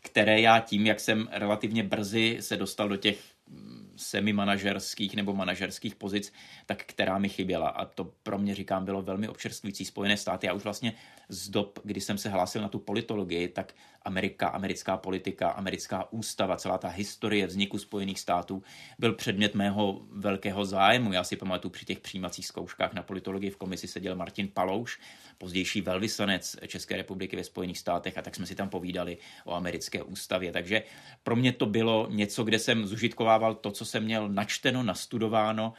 [0.00, 5.94] které já tím, jak jsem relativně brzy se dostal do těch mm, semi-manažerských nebo manažerských
[5.94, 6.32] pozic,
[6.66, 7.68] tak která mi chyběla.
[7.68, 10.46] A to pro mě, říkám, bylo velmi občerstvující Spojené státy.
[10.46, 10.92] Já už vlastně
[11.28, 16.56] z dob, kdy jsem se hlásil na tu politologii, tak Amerika, americká politika, americká ústava,
[16.56, 18.62] celá ta historie vzniku Spojených států
[18.98, 21.12] byl předmět mého velkého zájmu.
[21.12, 25.00] Já si pamatuju při těch přijímacích zkouškách na politologii v komisi seděl Martin Palouš,
[25.38, 30.02] pozdější velvyslanec České republiky ve Spojených státech a tak jsme si tam povídali o americké
[30.02, 30.52] ústavě.
[30.52, 30.82] Takže
[31.22, 35.72] pro mě to bylo něco, kde jsem zužitkovával to, co jsem měl načteno, nastudováno,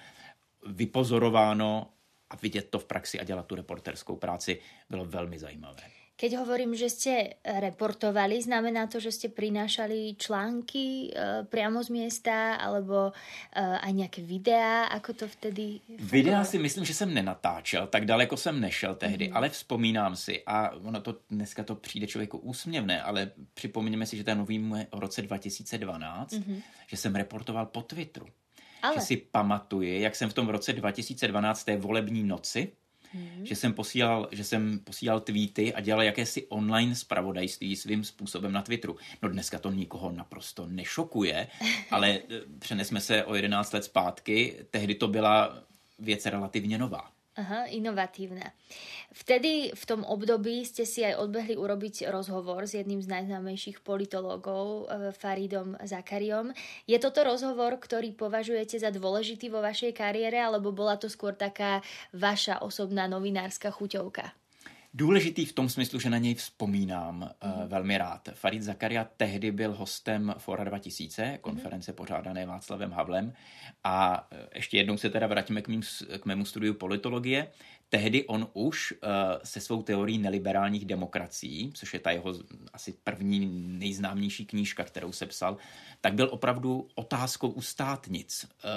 [0.68, 1.90] vypozorováno
[2.30, 4.60] a vidět to v praxi a dělat tu reporterskou práci
[4.90, 6.03] bylo velmi zajímavé.
[6.14, 12.54] Keď hovorím, že ste reportovali, znamená to, že ste prinášali články e, priamo z miesta
[12.62, 13.12] alebo e,
[13.58, 15.82] aj nejaké videá, ako to vtedy?
[15.90, 19.36] Videa si myslím, že jsem nenatáčel, tak daleko jsem nešel tehdy, mm-hmm.
[19.38, 24.24] ale vzpomínám si a ono to dneska to přijde člověku úsměvné, ale připomeňme si, že
[24.24, 26.62] ten nový o roce 2012, mm-hmm.
[26.88, 28.28] že jsem reportoval po Twitteru.
[28.82, 28.96] Ale...
[28.96, 32.72] Že si pamatuji, jak jsem v tom roce 2012 té volební noci
[33.14, 33.46] hmm.
[33.46, 38.62] že jsem posílal, že jsem posílal tweety a dělal jakési online spravodajství svým způsobem na
[38.62, 38.98] Twitteru.
[39.22, 41.48] No dneska to nikoho naprosto nešokuje,
[41.92, 45.64] ale eh, přenesme se o 11 let zpátky, tehdy to byla
[46.00, 47.12] věc relativně nová.
[47.34, 48.54] Aha, inovatívna.
[49.10, 54.86] Vtedy v tom období ste si aj odbehli urobiť rozhovor s jedným z najznámejších politológov,
[54.86, 56.54] eh, Faridom Zakariom.
[56.86, 61.82] Je toto rozhovor, ktorý považujete za dôležitý vo vašej kariére, alebo bola to skôr taká
[62.14, 64.43] vaša osobná novinárska chuťovka?
[64.96, 67.52] Důležitý v tom smyslu, že na něj vzpomínám mm.
[67.52, 68.30] uh, velmi rád.
[68.34, 71.96] Farid Zakaria tehdy byl hostem Fora 2000, konference mm.
[71.96, 73.34] pořádané Václavem Havlem.
[73.84, 75.82] A uh, ještě jednou se teda vrátíme k, mým,
[76.20, 77.48] k mému studiu politologie.
[77.94, 79.10] Tehdy on už uh,
[79.44, 82.34] se svou teorií neliberálních demokracií, což je ta jeho
[82.74, 83.46] asi první
[83.80, 85.58] nejznámější knížka, kterou se psal,
[86.02, 88.70] tak byl opravdu otázkou u státnic uh,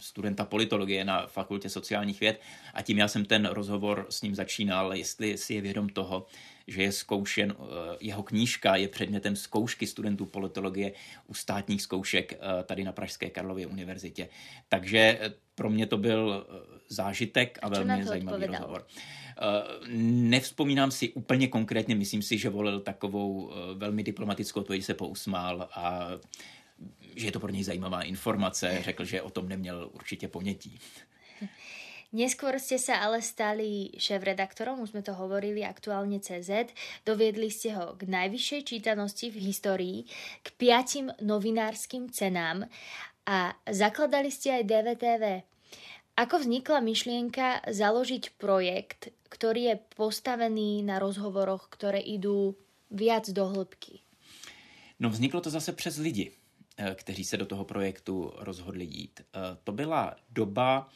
[0.00, 2.40] studenta politologie na fakultě sociálních věd
[2.74, 6.26] a tím já jsem ten rozhovor s ním začínal, jestli si je vědom toho,
[6.66, 7.66] že je zkoušen, uh,
[8.00, 10.92] jeho knížka je předmětem zkoušky studentů politologie
[11.26, 14.28] u státních zkoušek tady na Pražské Karlově univerzitě.
[14.68, 15.18] Takže
[15.54, 16.46] pro mě to byl
[16.88, 18.60] zážitek a, velmi zajímavý odpovedal?
[18.60, 18.86] rozhovor.
[20.30, 26.10] Nevzpomínám si úplně konkrétně, myslím si, že volil takovou velmi diplomatickou odpověď, se pousmál a
[27.16, 30.78] že je to pro něj zajímavá informace, řekl, že o tom neměl určitě ponětí.
[32.14, 36.70] Neskôr ste sa ale stali šéf-redaktorom, už sme to hovorili, aktuálne CZ.
[37.02, 39.98] Doviedli ste ho k najvyššej čítanosti v histórii,
[40.46, 42.70] k piatim novinárskym cenám
[43.26, 45.24] a zakladali ste aj DVTV.
[46.14, 52.54] Ako vznikla myšlienka založiť projekt, ktorý je postavený na rozhovoroch, ktoré idú
[52.86, 54.06] viac do hĺbky?
[55.00, 56.32] No vzniklo to zase přes lidi,
[56.78, 59.20] eh, kteří se do toho projektu rozhodli jít.
[59.20, 60.88] Eh, to byla doba,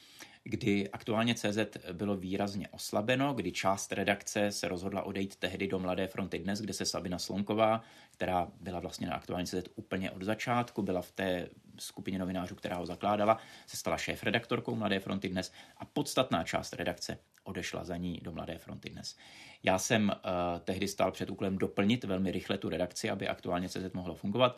[0.51, 1.59] kdy aktuálně CZ
[1.93, 6.73] bylo výrazně oslabeno, kdy část redakce se rozhodla odejít tehdy do Mladé fronty dnes, kde
[6.73, 11.49] se Sabina Slonková, která byla vlastně na aktuálně CZ úplně od začátku, byla v té
[11.79, 17.19] skupině novinářů, která ho zakládala, se stala šéf-redaktorkou Mladé fronty dnes a podstatná část redakce
[17.45, 19.17] odešla za ní do Mladé fronty dnes.
[19.63, 20.15] Já jsem uh,
[20.61, 24.57] tehdy stál před úkolem doplnit velmi rychle tu redakci, aby aktuálně CZ mohlo fungovat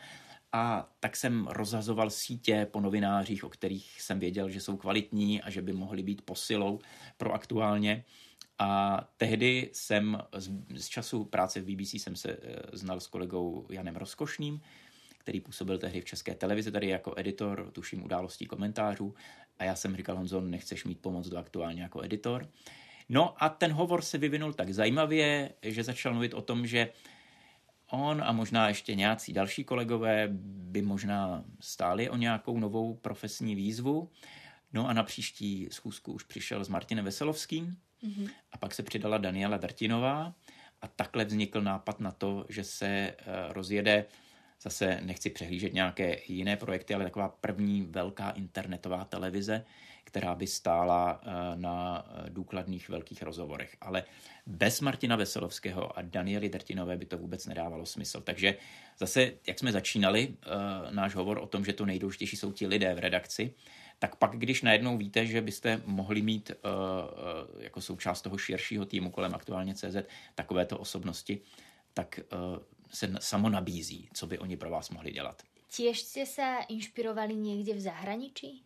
[0.53, 5.51] a tak jsem rozhazoval sítě po novinářích, o kterých jsem věděl, že jsou kvalitní a
[5.51, 6.79] že by mohli být posilou
[7.17, 8.05] pro aktuálně.
[8.59, 12.37] A tehdy jsem z, z času práce v BBC jsem se eh,
[12.73, 14.61] znal s kolegou Janem Rozkošným,
[15.19, 19.15] který působil tehdy v České televizi tady jako editor, tuším událostí komentářů.
[19.59, 22.49] A já jsem říkal, Honzo, nechceš mít pomoc do aktuálně jako editor.
[23.09, 26.89] No a ten hovor se vyvinul tak zajímavě, že začal mluvit o tom, že
[27.91, 30.29] on a možná ještě nějací další kolegové
[30.73, 34.11] by možná stáli o nějakou novou profesní výzvu.
[34.73, 38.31] No a na příští schůzku už přišel s Martinem Veselovským mm-hmm.
[38.53, 40.35] a pak se přidala Daniela Vertinová
[40.83, 43.15] a takhle vznikl nápad na to, že se eh,
[43.49, 44.05] rozjede
[44.63, 49.65] zase nechci přehlížet nějaké jiné projekty, ale taková první velká internetová televize,
[50.11, 53.77] která by stála eh, na eh, důkladných velkých rozhovorech.
[53.81, 54.05] Ale
[54.47, 58.21] bez Martina Veselovského a Daniely Drtinové by to vůbec nedávalo smysl.
[58.21, 58.55] Takže
[58.99, 60.47] zase, jak jsme začínali eh,
[60.95, 63.55] náš hovor o tom, že to nejdůležitější jsou ti lidé v redakci,
[63.99, 66.53] tak pak, když najednou víte, že byste mohli mít
[67.59, 69.97] jako součást toho širšího týmu kolem aktuálně CZ
[70.35, 71.41] takovéto osobnosti,
[71.95, 72.21] tak
[72.91, 75.43] se samo nabízí, co by oni pro vás mohli dělat.
[75.71, 78.65] Tiež jste se inšpirovali někde v zahraničí?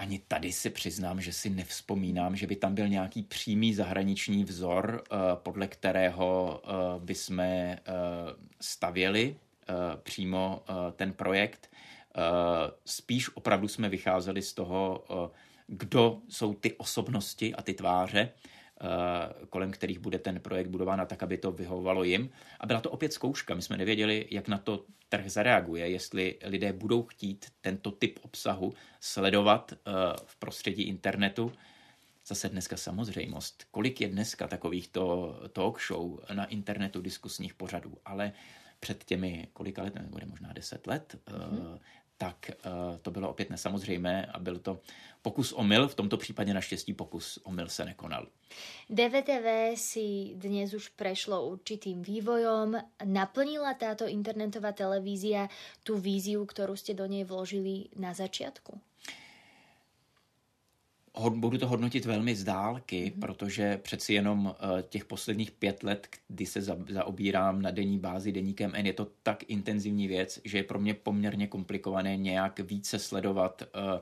[0.00, 5.04] Ani tady si přiznám, že si nevzpomínám, že by tam byl nějaký přímý zahraniční vzor,
[5.04, 7.78] eh, podle kterého eh, by jsme eh,
[8.60, 9.36] stavěli
[10.02, 10.62] přímo
[10.96, 11.70] ten projekt.
[12.84, 15.04] Spíš opravdu jsme vycházeli z toho,
[15.66, 18.32] kdo jsou ty osobnosti a ty tváře,
[19.48, 22.30] kolem kterých bude ten projekt budován tak, aby to vyhovovalo jim.
[22.60, 23.54] A byla to opět zkouška.
[23.54, 28.74] My jsme nevěděli, jak na to trh zareaguje, jestli lidé budou chtít tento typ obsahu
[29.00, 29.92] sledovat eh,
[30.24, 31.52] v prostředí internetu.
[32.26, 33.64] Zase dneska samozřejmost.
[33.70, 38.32] Kolik je dneska takovýchto talk show na internetu diskusních pořadů, ale
[38.80, 41.78] před těmi kolika let, bude možná deset let, mm-hmm
[42.20, 44.80] tak uh, to bylo opět nesamozřejmé a byl to
[45.22, 48.26] pokus o mil, v tomto případě naštěstí pokus o mil se nekonal.
[48.90, 52.76] DVTV si dnes už prešlo určitým vývojom.
[53.04, 55.48] Naplnila táto internetová televízia
[55.80, 58.89] tu víziu, ktorú ste do nej vložili na začiatku?
[61.30, 63.20] Budu to hodnotit velmi z dálky, mm-hmm.
[63.20, 68.72] protože přeci jenom eh, těch posledních pět let, kdy se zaobírám na denní bázi deníkem
[68.74, 73.62] N, je to tak intenzivní věc, že je pro mě poměrně komplikované nějak více sledovat
[73.62, 74.00] eh,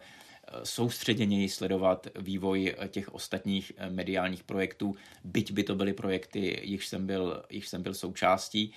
[0.65, 4.95] soustředěněji sledovat vývoj těch ostatních eh, mediálních projektů,
[5.25, 8.73] byť by to byly projekty, jichž jsem byl, jichž jsem byl součástí.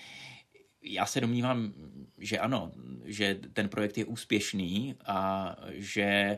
[0.84, 1.74] Já se domnívám,
[2.18, 2.72] že ano,
[3.06, 6.38] že ten projekt je úspěšný a že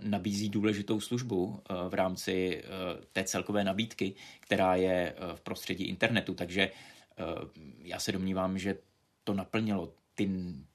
[0.00, 2.68] nabízí důležitou službu eh, v rámci eh,
[3.12, 6.34] té celkové nabídky, která je v prostředí internetu.
[6.34, 6.70] Takže
[7.78, 8.78] já se domnívám, že
[9.24, 10.30] to naplnilo ty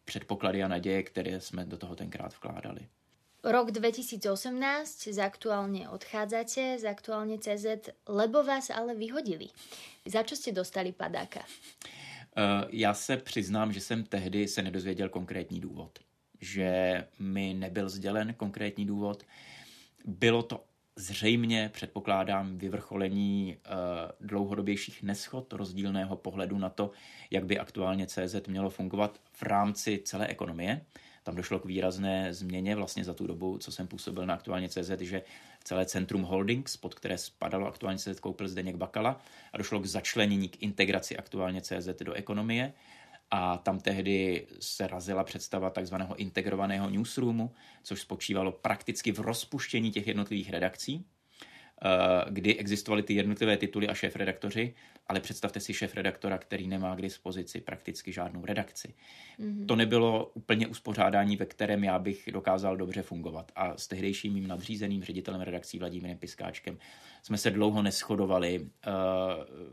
[0.06, 2.88] předpoklady a naděje, které jsme do toho tenkrát vkládali.
[3.44, 9.50] Rok 2018 z aktuálne odchádzate, z aktuálne CZ, lebo vás ale vyhodili.
[10.06, 11.46] Za čo ste dostali padáka?
[12.70, 16.00] Já se přiznám, že jsem tehdy se nedozvěděl konkrétní důvod
[16.46, 19.24] že mi nebyl sdělen konkrétní důvod.
[20.06, 20.64] Bylo to
[20.96, 26.92] zřejmě, předpokládám, vyvrcholení uh, dlouhodobějších neschod rozdílného pohledu na to,
[27.32, 30.82] jak by aktuálně CZ mělo fungovat v rámci celé ekonomie.
[31.24, 34.92] Tam došlo k výrazné změně vlastně za tu dobu, co jsem působil na aktuálně CZ,
[35.00, 35.22] že
[35.64, 39.22] celé Centrum Holdings, pod které spadalo aktuálně CZ, koupil Zdeněk Bakala
[39.54, 42.74] a došlo k začlenění, k integraci aktuálně CZ do ekonomie
[43.32, 47.52] a tam tehdy se razila představa takzvaného integrovaného newsroomu,
[47.84, 51.88] což spočívalo prakticky v rozpuštění těch jednotlivých redakcí, eh,
[52.30, 54.74] kdy existovaly ty jednotlivé tituly a šéf-redaktoři,
[55.08, 58.94] ale představte si šéf-redaktora, který nemá k dispozici prakticky žádnou redakci.
[59.40, 59.66] Mm-hmm.
[59.66, 63.52] To nebylo úplně uspořádání, ve kterém já bych dokázal dobře fungovat.
[63.56, 66.78] A s tehdejším mým nadřízeným ředitelem redakcí Vladimírem Piskáčkem
[67.24, 68.68] jsme se dlouho neschodovali uh,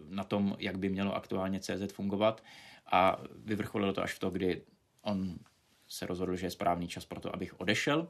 [0.09, 2.43] na tom, jak by mělo aktuálně CZ fungovat
[2.87, 4.63] a vyvrcholilo to až v to, kdy
[5.03, 5.35] on
[5.89, 8.09] se rozhodl, že je správný čas pro to, abych odešel.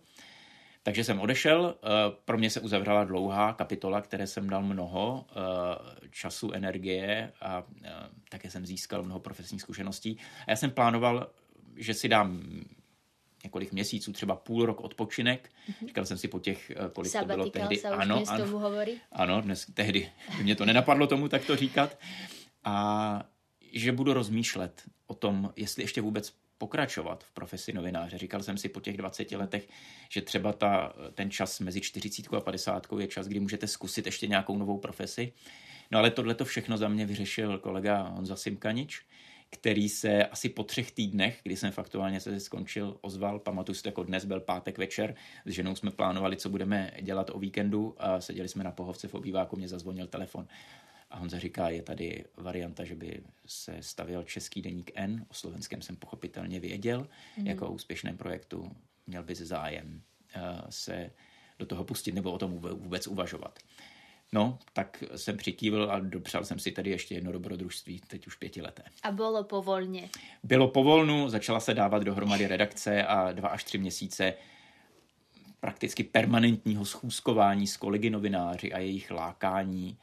[0.83, 1.89] Takže jsem odešel, eh,
[2.25, 7.91] pro mě se uzavřela dlouhá kapitola, které jsem dal mnoho eh, času, energie a eh,
[8.29, 10.19] také jsem získal mnoho profesních zkušeností.
[10.47, 11.31] A já jsem plánoval,
[11.77, 12.43] že si dám
[13.45, 15.51] několik měsíců, třeba půl rok odpočinek.
[15.69, 15.87] Mm-hmm.
[15.87, 17.83] Říkal jsem si po těch, kolik Sabatikal to bylo tehdy.
[17.83, 19.01] Ano, ano, hovorí.
[19.13, 20.11] ano, dnes, tehdy
[20.43, 21.99] mě to nenapadlo tomu takto říkat.
[22.65, 23.25] A
[23.73, 28.19] že budu rozmýšlet o tom, jestli ještě vůbec pokračovat v profesi novináře.
[28.19, 29.69] Říkal jsem si po těch 20 letech,
[30.09, 34.27] že třeba ta, ten čas mezi 40 a 50 je čas, kdy můžete zkusit ještě
[34.27, 35.33] nějakou novou profesi.
[35.91, 39.03] No ale tohle to všechno za mě vyřešil kolega Honza Simkanič,
[39.51, 44.03] který se asi po třech týdnech, kdy jsem faktuálně se skončil, ozval, pamatuju si, jako
[44.03, 45.15] dnes byl pátek večer,
[45.45, 49.15] s ženou jsme plánovali, co budeme dělat o víkendu a seděli jsme na pohovce v
[49.15, 50.47] obýváku, mě zazvonil telefon
[51.13, 55.83] a Honza říká, je tady varianta, že by se stavěl český deník N, o slovenském
[55.83, 57.47] jsem pochopitelně věděl, mm.
[57.47, 60.03] jako o úspěšném projektu měl by zájem
[60.37, 61.11] uh, se
[61.59, 63.59] do toho pustit nebo o tom vůbec uvažovat.
[64.33, 68.83] No, tak jsem přikývil a dopřál jsem si tady ještě jedno dobrodružství, teď už pětileté.
[69.03, 70.09] A bylo povolně?
[70.43, 74.35] Bylo povolnu, začala se dávat dohromady redakce a dva až tři měsíce
[75.61, 79.99] prakticky permanentního schůzkování s kolegy novináři a jejich lákání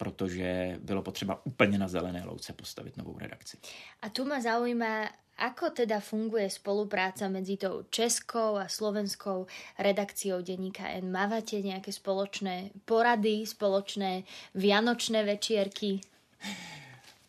[0.00, 3.56] protože bylo potřeba úplně na zelené louce postavit novou redakci.
[4.02, 9.44] A tu ma zaujíma, ako teda funguje spolupráca medzi tou českou a slovenskou
[9.78, 11.12] redakciou denníka N?
[11.12, 14.24] Mávate nejaké spoločné porady, spoločné
[14.56, 16.00] vianočné večierky?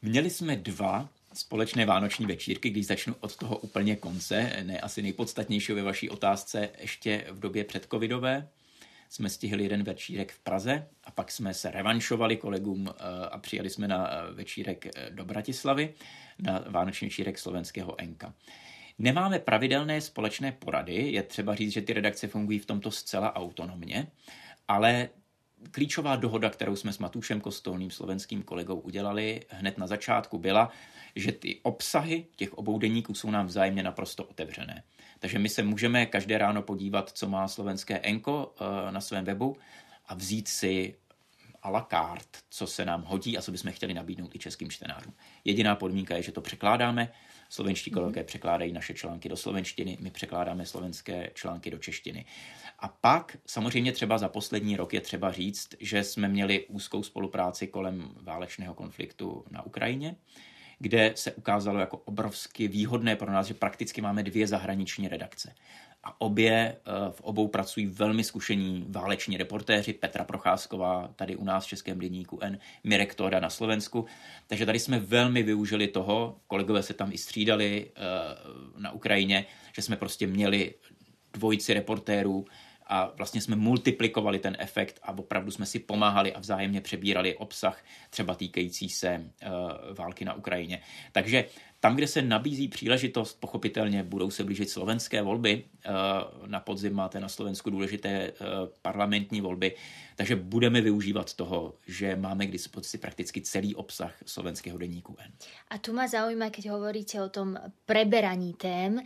[0.02, 5.74] Měli jsme dva společné vánoční večírky, když začnu od toho úplně konce, ne asi nejpodstatnější
[5.74, 8.48] ve vaší otázce, ještě v době předcovidové
[9.12, 13.70] jsme stihli jeden večírek v Praze a pak jsme se revanšovali kolegům eh, a přijeli
[13.70, 15.94] jsme na eh, večírek eh, do Bratislavy,
[16.40, 18.34] na vánoční večírek slovenského Enka.
[19.00, 24.08] Nemáme pravidelné společné porady, je třeba říct, že ty redakce fungují v tomto zcela autonomně,
[24.68, 25.10] ale
[25.72, 30.72] klíčová dohoda, kterou jsme s Matušem Kostolným, slovenským kolegou, udělali hned na začátku, byla,
[31.16, 34.84] že ty obsahy těch obou denníků jsou nám vzájemně naprosto otevřené.
[35.22, 39.58] Takže my se můžeme každé ráno podívat, co má slovenské Enko eh, na svém webu
[40.06, 40.96] a vzít si
[41.62, 45.14] a la carte, co se nám hodí a co bychom chtěli nabídnout i českým čtenářům.
[45.46, 47.12] Jediná podmínka je, že to překládáme.
[47.50, 47.94] Slovenští mhm.
[47.94, 52.26] kolegové překládají naše články do slovenštiny, my překládáme slovenské články do češtiny.
[52.80, 57.68] A pak samozřejmě třeba za poslední rok je třeba říct, že jsme měli úzkou spolupráci
[57.68, 60.16] kolem válečného konfliktu na Ukrajině
[60.82, 65.54] kde se ukázalo jako obrovsky výhodné pro nás, že prakticky máme dvě zahraniční redakce.
[66.04, 71.66] A obě eh, v obou pracují velmi zkušení váleční reportéři, Petra Procházková tady u nás
[71.66, 74.06] v Českém denníku N, Mirek Toda na Slovensku.
[74.48, 78.02] Takže tady jsme velmi využili toho, kolegové se tam i střídali eh,
[78.78, 80.74] na Ukrajině, že jsme prostě měli
[81.34, 82.46] dvojici reportérů,
[82.92, 87.84] a vlastně jsme multiplikovali ten efekt a opravdu jsme si pomáhali a vzájemně přebírali obsah
[88.10, 90.82] třeba týkající se uh, války na Ukrajině.
[91.12, 91.46] Takže
[91.80, 95.64] tam, kde se nabízí příležitost, pochopitelně budou se blížit slovenské volby.
[95.88, 98.48] Uh, na podzim máte na Slovensku důležité uh,
[98.82, 99.76] parlamentní volby,
[100.16, 105.32] takže budeme využívat toho, že máme k dispozici prakticky celý obsah slovenského denníku N.
[105.70, 109.00] A tu ma zaujíma, keď hovoríte o tom preberaní tém,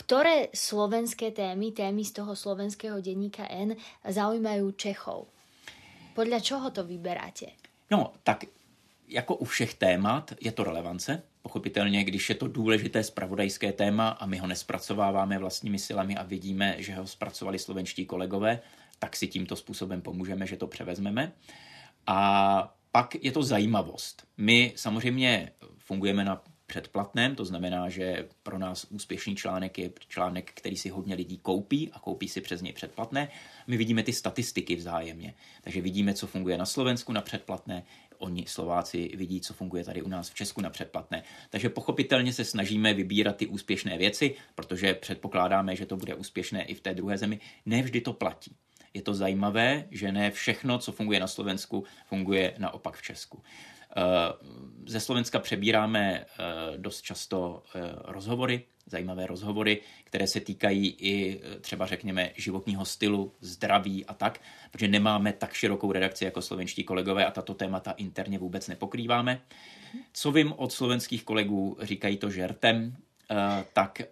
[0.00, 5.28] Ktoré slovenské témy, témy z toho slovenského denníka N zaujímajú Čechov?
[6.16, 7.52] Podľa čoho to vyberáte?
[7.92, 8.48] No, tak
[9.08, 11.22] jako u všech témat je to relevance.
[11.42, 16.74] Pochopitelně, když je to důležité spravodajské téma a my ho nespracováváme vlastními silami a vidíme,
[16.78, 18.60] že ho zpracovali slovenští kolegové,
[18.98, 21.32] tak si tímto způsobem pomůžeme, že to převezmeme.
[22.06, 24.26] A pak je to zajímavost.
[24.36, 30.76] My samozřejmě fungujeme na předplatném, to znamená, že pro nás úspěšný článek je článek, který
[30.76, 33.28] si hodně lidí koupí a koupí si přes něj předplatné.
[33.66, 37.82] My vidíme ty statistiky vzájemně, takže vidíme, co funguje na Slovensku na předplatné,
[38.18, 41.22] oni Slováci vidí, co funguje tady u nás v Česku na předplatné.
[41.50, 46.74] Takže pochopitelně se snažíme vybírat ty úspěšné věci, protože předpokládáme, že to bude úspěšné i
[46.74, 47.40] v té druhé zemi.
[47.66, 48.56] Nevždy to platí.
[48.94, 53.42] Je to zajímavé, že ne všechno, co funguje na Slovensku, funguje naopak v Česku.
[54.86, 56.26] Ze Slovenska přebíráme
[56.76, 57.62] dost často
[58.04, 64.88] rozhovory, zajímavé rozhovory, které se týkají i třeba řekněme životního stylu, zdraví a tak, protože
[64.88, 69.40] nemáme tak širokou redakci jako slovenští kolegové a tato témata interně vůbec nepokrýváme.
[70.12, 72.96] Co vím od slovenských kolegů, říkají to žertem,
[73.72, 74.02] tak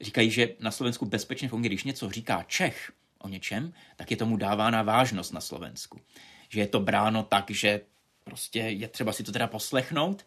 [0.00, 4.36] říkají, že na Slovensku bezpečně funguje, když něco říká Čech o něčem, tak je tomu
[4.36, 6.00] dávána vážnost na Slovensku.
[6.48, 7.80] Že je to bráno tak, že
[8.30, 10.24] prostě je třeba si to teda poslechnout,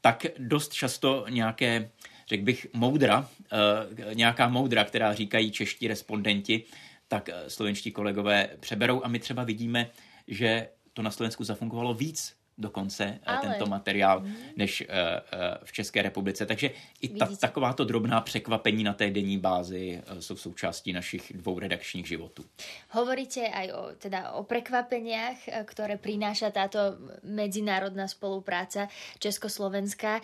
[0.00, 1.90] tak dost často nějaké,
[2.28, 6.64] řekl bych, moudra, eh, nějaká moudra, která říkají čeští respondenti,
[7.08, 9.04] tak eh, slovenští kolegové přeberou.
[9.04, 9.90] A my třeba vidíme,
[10.28, 13.40] že to na Slovensku zafungovalo víc dokonce eh, Ale.
[13.40, 14.34] tento materiál mm.
[14.56, 16.46] než uh, uh, v České republice.
[16.46, 21.58] Takže i ta, takováto drobná překvapení na té denní bázi uh, jsou součástí našich dvou
[21.58, 22.44] redakčních životů.
[22.90, 28.88] Hovoríte aj o, teda o prekvapeniach, ktoré prináša táto medzinárodná spolupráca
[29.18, 30.20] Československá.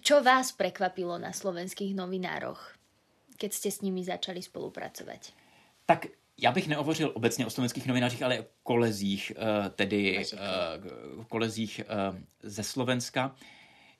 [0.00, 2.76] Čo vás prekvapilo na slovenských novinároch,
[3.40, 5.32] keď ste s nimi začali spolupracovať?
[5.88, 10.38] Tak já bych neovořil obecně o slovenských novinářích, ale o kolezích, eh, tedy eh,
[11.28, 13.34] kolezích eh, ze Slovenska.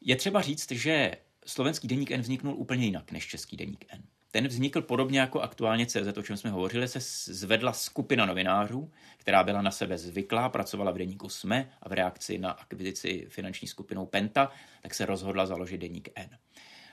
[0.01, 1.17] Je třeba říct, že
[1.47, 4.03] slovenský deník N vzniknul úplně jinak než český deník N.
[4.33, 7.01] Ten vznikl podobně jako aktuálně CZ, o čem jsme hovořili, se
[7.35, 12.39] zvedla skupina novinářů, která byla na sebe zvyklá, pracovala v deníku SME a v reakci
[12.39, 14.51] na akvizici finanční skupinou Penta,
[14.83, 16.29] tak se rozhodla založit deník N.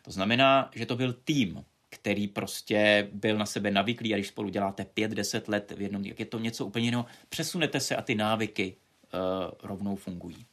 [0.02, 4.50] To znamená, že to byl tým který prostě byl na sebe navyklý a když spolu
[4.50, 8.16] děláte 5-10 let v jednom, jak je to něco úplně jiného, přesunete se a ty
[8.16, 8.76] návyky
[9.14, 10.46] uh, rovnou fungují.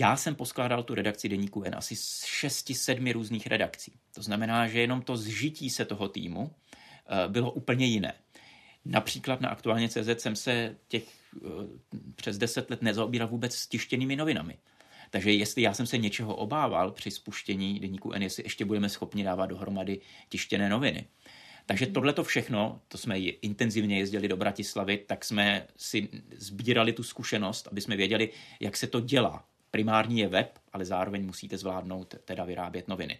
[0.00, 3.92] Já jsem poskládal tu redakci deníku N asi z 6-7 různých redakcí.
[4.14, 6.50] To znamená, že jenom to zžití se toho týmu uh,
[7.32, 8.12] bylo úplně jiné.
[8.84, 11.04] Například na aktuálně CZ jsem se těch
[11.42, 11.50] uh,
[12.16, 14.58] přes 10 let nezaobíral vůbec s tištěnými novinami.
[15.10, 19.24] Takže jestli já jsem se něčeho obával při spuštění deníku N, jestli ještě budeme schopni
[19.24, 21.06] dávat dohromady tištěné noviny.
[21.66, 21.94] Takže mhm.
[21.94, 27.68] tohle to všechno, to jsme intenzivně jezdili do Bratislavy, tak jsme si sbírali tu zkušenost,
[27.70, 28.30] aby jsme věděli,
[28.60, 29.44] jak se to dělá.
[29.70, 33.18] Primární je web, ale zároveň musíte zvládnout teda vyrábět noviny.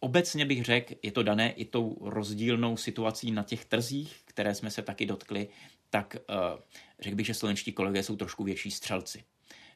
[0.00, 4.70] Obecně bych řekl, je to dané i tou rozdílnou situací na těch trzích, které jsme
[4.70, 5.48] se taky dotkli,
[5.90, 6.60] tak uh,
[7.00, 9.24] řekl bych, že slovenští kolegové jsou trošku větší střelci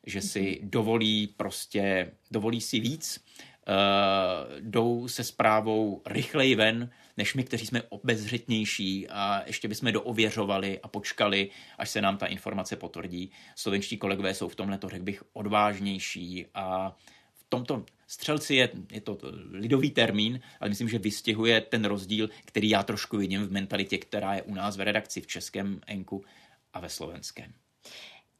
[0.06, 0.70] že si mhm.
[0.70, 3.24] dovolí prostě, dovolí si víc,
[3.68, 10.80] uh, jdou se zprávou rychleji ven, než my, kteří jsme obezřetnější a ještě bychom doověřovali
[10.80, 13.30] a počkali, až se nám ta informace potvrdí.
[13.56, 16.96] Slovenští kolegové jsou v tomhle, to řekl bych, odvážnější a
[17.34, 19.18] v tomto střelci je, je to
[19.50, 24.34] lidový termín, ale myslím, že vystihuje ten rozdíl, který já trošku vidím v mentalitě, která
[24.34, 26.24] je u nás v redakci v českém enku
[26.72, 27.52] a ve slovenském.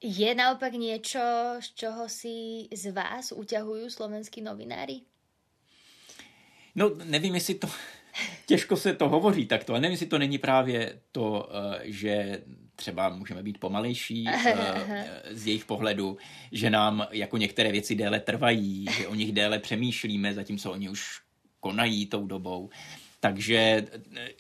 [0.00, 1.20] Je naopak niečo,
[1.60, 5.04] z čoho si z vás uťahujú slovenskí novinári?
[6.74, 7.68] No, nevím, jestli to...
[8.46, 12.42] Těžko se to hovoří takto, ale nevím, jestli to není právě to, eh, že
[12.76, 16.18] třeba můžeme být pomalejší eh, z jejich pohledu,
[16.52, 21.20] že nám jako některé věci déle trvají, že o nich déle přemýšlíme, zatímco oni už
[21.60, 22.70] konají tou dobou.
[23.20, 23.86] Takže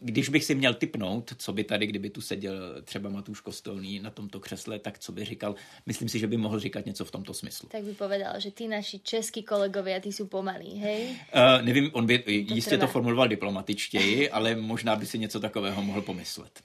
[0.00, 4.10] když bych si měl typnout, co by tady, kdyby tu seděl třeba Matuš Kostolný na
[4.10, 5.54] tomto křesle, tak co by říkal,
[5.86, 7.68] myslím si, že by mohl říkat něco v tomto smyslu.
[7.72, 11.16] Tak by povedal, že ty naši český kolegové, ty jsou pomalí, hej?
[11.34, 12.86] Uh, nevím, on by to jistě trvá.
[12.86, 16.62] to formuloval diplomatičtěji, ale možná by si něco takového mohl pomyslet.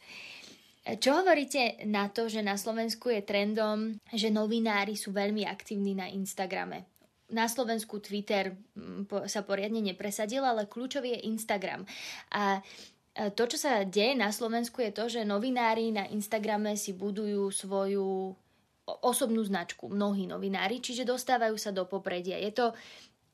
[0.86, 6.06] Čo hovoríte na to, že na Slovensku je trendom, že novinári sú veľmi aktívni na
[6.14, 6.86] Instagrame?
[7.30, 11.88] Na Slovensku Twitter mm, sa poriadne nepresadil, ale kľúčový je Instagram.
[12.34, 12.62] A
[13.16, 18.36] to, čo sa deje na Slovensku, je to, že novinári na Instagrame si budujú svoju
[18.86, 22.38] osobnú značku, mnohí novinári, čiže dostávajú sa do popredia.
[22.38, 22.66] Je to,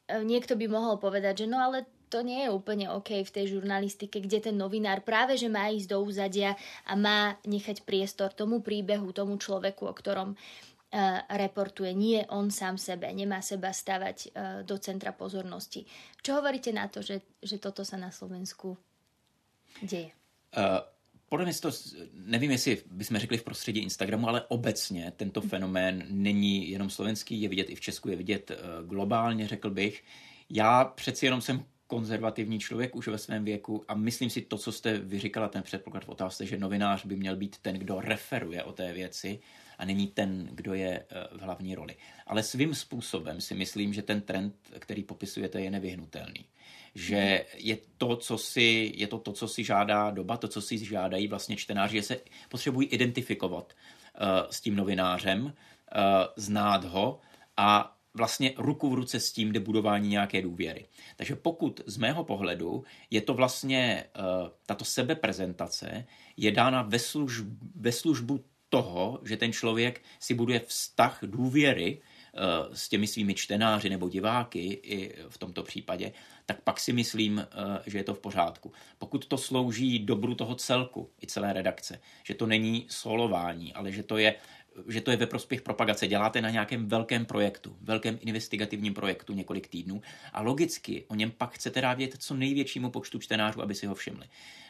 [0.07, 3.57] e, niekto by mohol povedať, že no ale to nie je úplne OK v tej
[3.57, 6.55] žurnalistike, kde ten novinár práve že má ísť do úzadia
[6.87, 10.70] a má nechať priestor tomu príbehu, tomu človeku, o ktorom uh,
[11.29, 14.31] reportuje, nie on sám sebe, nemá seba stavať eh,
[14.67, 15.87] do centra pozornosti.
[16.19, 18.77] Čo hovoríte na to, že, že toto sa na Slovensku
[19.81, 20.11] děje?
[20.57, 20.83] Uh,
[21.29, 21.71] podle mě to,
[22.13, 27.49] nevím, jestli bychom řekli v prostředí Instagramu, ale obecně tento fenomén není jenom slovenský, je
[27.49, 28.51] vidět i v Česku, je vidět
[28.85, 30.03] globálně, řekl bych.
[30.49, 34.71] Já přeci jenom jsem konzervativní člověk už ve svém věku a myslím si to, co
[34.71, 38.71] jste vyříkala, ten předpoklad v otázce, že novinář by měl být ten, kdo referuje o
[38.71, 39.39] té věci
[39.82, 41.95] a není ten, kdo je eh, v hlavní roli.
[42.27, 46.45] Ale svým způsobem si myslím, že ten trend, který popisujete, je nevyhnutelný.
[46.95, 50.86] Že je to, co si, je to, to, co si žádá doba, to, co si
[50.86, 52.17] žádají vlastně čtenáři, že se
[52.49, 55.51] potřebují identifikovat uh, s tím novinářem, uh,
[56.36, 57.19] znát ho
[57.57, 60.86] a vlastně ruku v ruce s tím jde budování nějaké důvěry.
[61.15, 64.03] Takže pokud z mého pohledu je to vlastně
[64.65, 66.05] tato sebeprezentace
[66.38, 72.01] je dána ve, služb, ve službu toho, že ten člověk si buduje vztah důvěry
[72.34, 76.11] uh, s těmi svými čtenáři nebo diváky i v tomto případě,
[76.45, 77.43] tak pak si myslím, uh,
[77.86, 78.72] že je to v pořádku.
[78.97, 84.03] Pokud to slouží dobru toho celku i celé redakce, že to není solování, ale že
[84.03, 84.36] to je
[84.88, 86.07] že to je ve prospěch propagace.
[86.07, 90.01] Děláte na nějakém velkém projektu, velkém investigativním projektu několik týdnů
[90.34, 93.95] a logicky o něm pak chcete dát vědět co největšímu počtu čtenářů, aby si ho
[93.95, 94.28] všimli.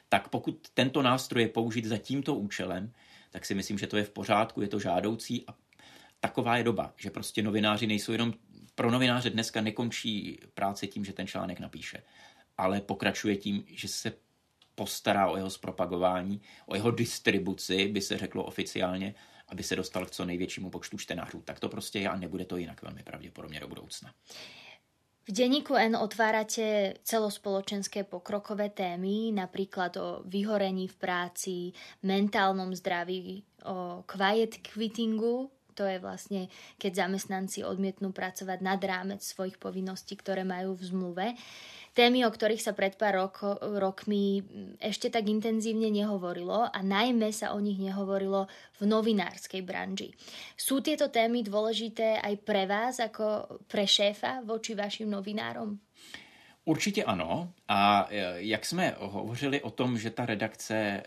[0.10, 2.92] Tak pokud tento nástroj je použit za tímto účelem,
[3.32, 5.56] tak si myslím, že to je v pořádku, je to žádoucí a
[6.20, 8.34] taková je doba, že prostě novináři nejsou jenom
[8.76, 12.04] pro novináře dneska nekončí práce tím, že ten článek napíše,
[12.58, 14.14] ale pokračuje tím, že se
[14.76, 19.16] postará o jeho zpropagování, o jeho distribuci, by se řeklo oficiálně,
[19.48, 21.42] aby se dostal k co největšímu počtu čtenářů.
[21.42, 24.14] Tak to prostě je a nebude to jinak velmi pravděpodobně do budoucna.
[25.28, 31.72] V denníku N otvárate celospoločenské pokrokové témy, napríklad o vyhorení v práci,
[32.04, 39.58] mentálnom zdraví, o quiet quittingu, to je vlastne, keď zamestnanci odmietnú pracovať nad rámec svojich
[39.58, 41.26] povinností, ktoré majú v zmluve.
[41.92, 44.40] Témy, o ktorých sa pred pár roko, rokmi
[44.80, 48.48] ešte tak intenzívne nehovorilo a najmä sa o nich nehovorilo
[48.80, 50.16] v novinárskej branži.
[50.56, 55.76] Sú tieto témy dôležité aj pre vás ako pre šéfa voči vašim novinárom?
[56.66, 57.54] Určitě ano.
[57.68, 61.04] A e, jak jsme hovořili o tom, že ta redakce e,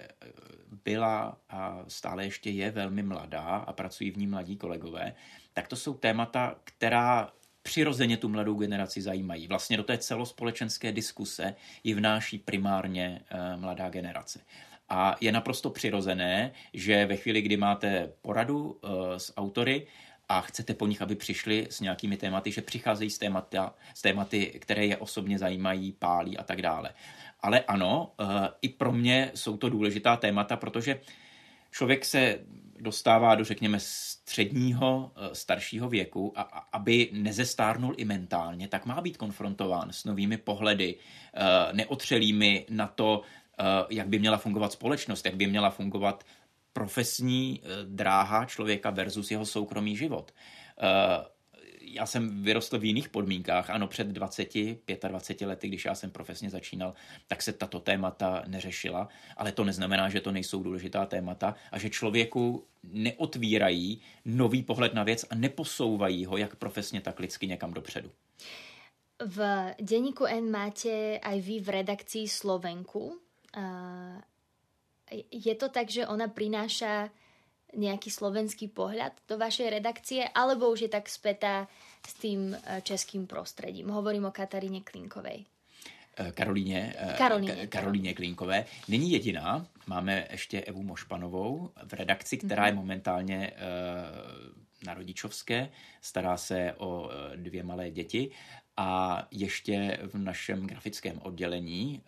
[0.85, 5.15] byla a stále ještě je velmi mladá a pracují v ní mladí kolegové,
[5.53, 7.33] tak to jsou témata, která
[7.63, 9.49] přirozeně tu mladou generaci zajímají.
[9.49, 11.55] Vlastně do té celospolečenské diskuse
[11.85, 14.41] ji vnáší primárně eh, mladá generace.
[14.89, 18.89] A je naprosto přirozené, že ve chvíli, kdy máte poradu eh,
[19.21, 19.87] s autory,
[20.29, 24.47] a chcete po nich, aby přišli s nějakými tématy, že přicházejí s, témata, s tématy,
[24.47, 26.95] které je osobně zajímají, pálí a tak dále.
[27.45, 28.25] Ale ano, eh,
[28.63, 31.01] i pro mě jsou to důležitá témata, protože
[31.71, 32.39] člověk se
[32.81, 36.43] dostává do, řekněme, středního, eh, staršího věku a
[36.73, 40.97] aby nezestárnul i mentálně, tak má být konfrontován s novými pohledy,
[41.35, 43.23] eh, neotřelými na to,
[43.91, 46.25] jak by měla fungovat společnost, jak by měla fungovat
[46.73, 50.33] profesní dráha člověka versus jeho soukromý život
[51.87, 53.71] já jsem vyrostl v jiných podmínkách.
[53.71, 54.55] Ano, před 20,
[55.09, 56.95] 25 lety, když já jsem profesně začínal,
[57.27, 61.91] tak se tato témata neřešila, ale to neznamená, že to nejsou důležitá témata a že
[61.91, 68.11] člověku neotvírají nový pohled na věc a neposouvají ho jak profesně, tak lidsky někam dopředu.
[69.27, 73.21] V denníku N máte aj vy v redakcii Slovenku.
[75.31, 77.11] Je to tak, že ona prináša
[77.77, 81.69] nejaký slovenský pohľad do vašej redakcie, alebo už je tak spätá
[82.07, 83.89] s tým eh, českým prostředím.
[83.89, 85.45] Hovorím o Kataríně Klinkovej.
[86.17, 88.65] Eh, Karolíně, eh, Karolíně, Karolíně Klinkové.
[88.89, 92.67] Není jediná, máme ještě Evu Mošpanovou v redakci, která mm-hmm.
[92.67, 93.53] je momentálně
[94.87, 95.69] na rodičovské,
[96.01, 98.31] stará se o dvě malé děti
[98.77, 102.03] a ještě v našem grafickém oddělení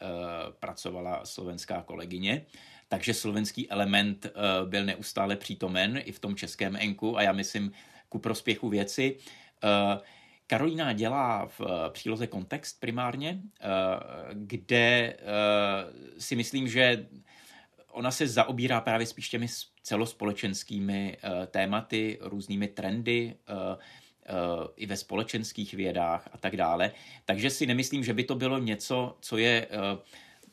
[0.60, 2.46] pracovala slovenská kolegyně,
[2.88, 7.72] takže slovenský element uh, byl neustále přítomen i v tom českém enku a já myslím
[8.08, 9.16] ku prospěchu věci.
[9.64, 10.02] Uh,
[10.48, 13.40] Karolína dělá v eh, příloze kontext primárně,
[14.32, 15.16] kde
[16.18, 17.06] si myslím, že
[17.90, 19.46] ona se zaobírá právě spíš těmi
[19.82, 21.16] celospolečenskými
[21.46, 23.34] tématy, různými trendy,
[24.76, 26.92] i ve společenských vědách a tak dále.
[27.24, 29.68] Takže si nemyslím, že by to bylo něco, co je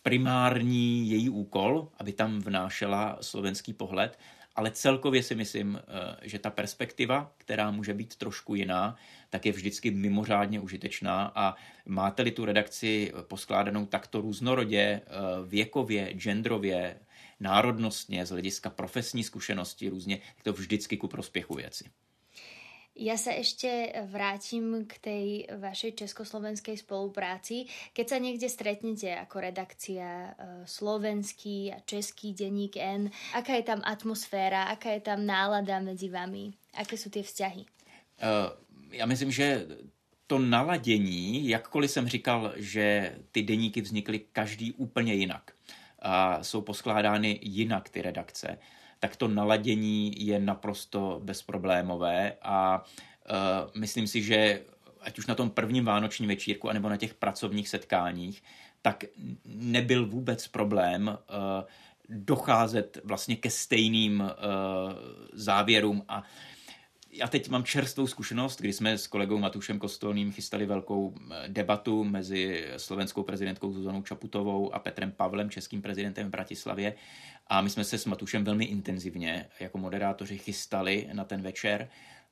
[0.04, 4.20] primární její úkol, aby tam vnášela slovenský pohled,
[4.56, 8.95] ale celkově si myslím, eh, že ta perspektiva, která může být trošku jiná,
[9.30, 15.01] tak je vždycky mimořádně užitečná a máte-li tu redakci poskládanou takto různorodě, eh,
[15.47, 16.99] věkově, genderově,
[17.39, 21.84] národnostně, z hlediska profesní zkušenosti různě, je to vždycky ku prospěchu věci.
[22.94, 25.26] Ja sa ešte vrátim k tej
[25.58, 27.66] vašej československej spolupráci.
[27.89, 30.30] Keď sa niekde stretnete ako redakcia e,
[30.70, 36.54] slovenský a český denník N, aká je tam atmosféra, aká je tam nálada medzi vami?
[36.78, 37.66] Aké sú tie vzťahy?
[38.22, 38.54] Uh,
[38.94, 39.68] já myslím, že
[40.28, 45.52] to naladění, jakkoliv jsem říkal, že ty deníky vznikly každý úplně jinak
[46.00, 48.58] a jsou poskládány jinak ty redakce,
[49.04, 54.62] tak to naladění je naprosto bezproblémové a uh, myslím si, že
[55.01, 58.43] ať už na tom prvním vánočním večírku, anebo na těch pracovních setkáních,
[58.82, 59.04] tak
[59.45, 61.16] nebyl vůbec problém uh,
[62.10, 64.30] docházet vlastně ke stejným uh,
[65.34, 66.24] závěrům a
[67.16, 72.03] já teď mám čerstvou zkušenost, kdy jsme s kolegou Matušem Kostolným chystali velkou eh, debatu
[72.03, 76.95] mezi slovenskou prezidentkou Zuzanou Čaputovou a Petrem Pavlem, českým prezidentem v Bratislavě.
[77.47, 81.89] A my jsme se s Matušem velmi intenzivně jako moderátoři chystali na ten večer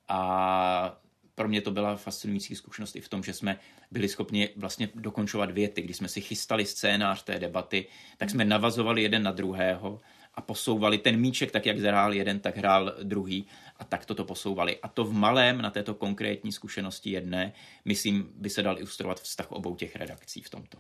[0.08, 1.02] a
[1.36, 3.60] pro mě to byla fascinující zkušenost i v tom, že jsme
[3.92, 5.82] byli schopni vlastně dokončovat věty.
[5.82, 10.00] Když jsme si chystali scénář té debaty, tak jsme navazovali jeden na druhého
[10.34, 13.46] a posouvali ten míček tak, jak hrál jeden, tak hrál druhý
[13.78, 14.80] a tak toto posouvali.
[14.80, 17.54] A to v malém na této konkrétní zkušenosti jedné,
[17.86, 20.78] myslím, by se dal ilustrovat vztah obou těch redakcí v tomto.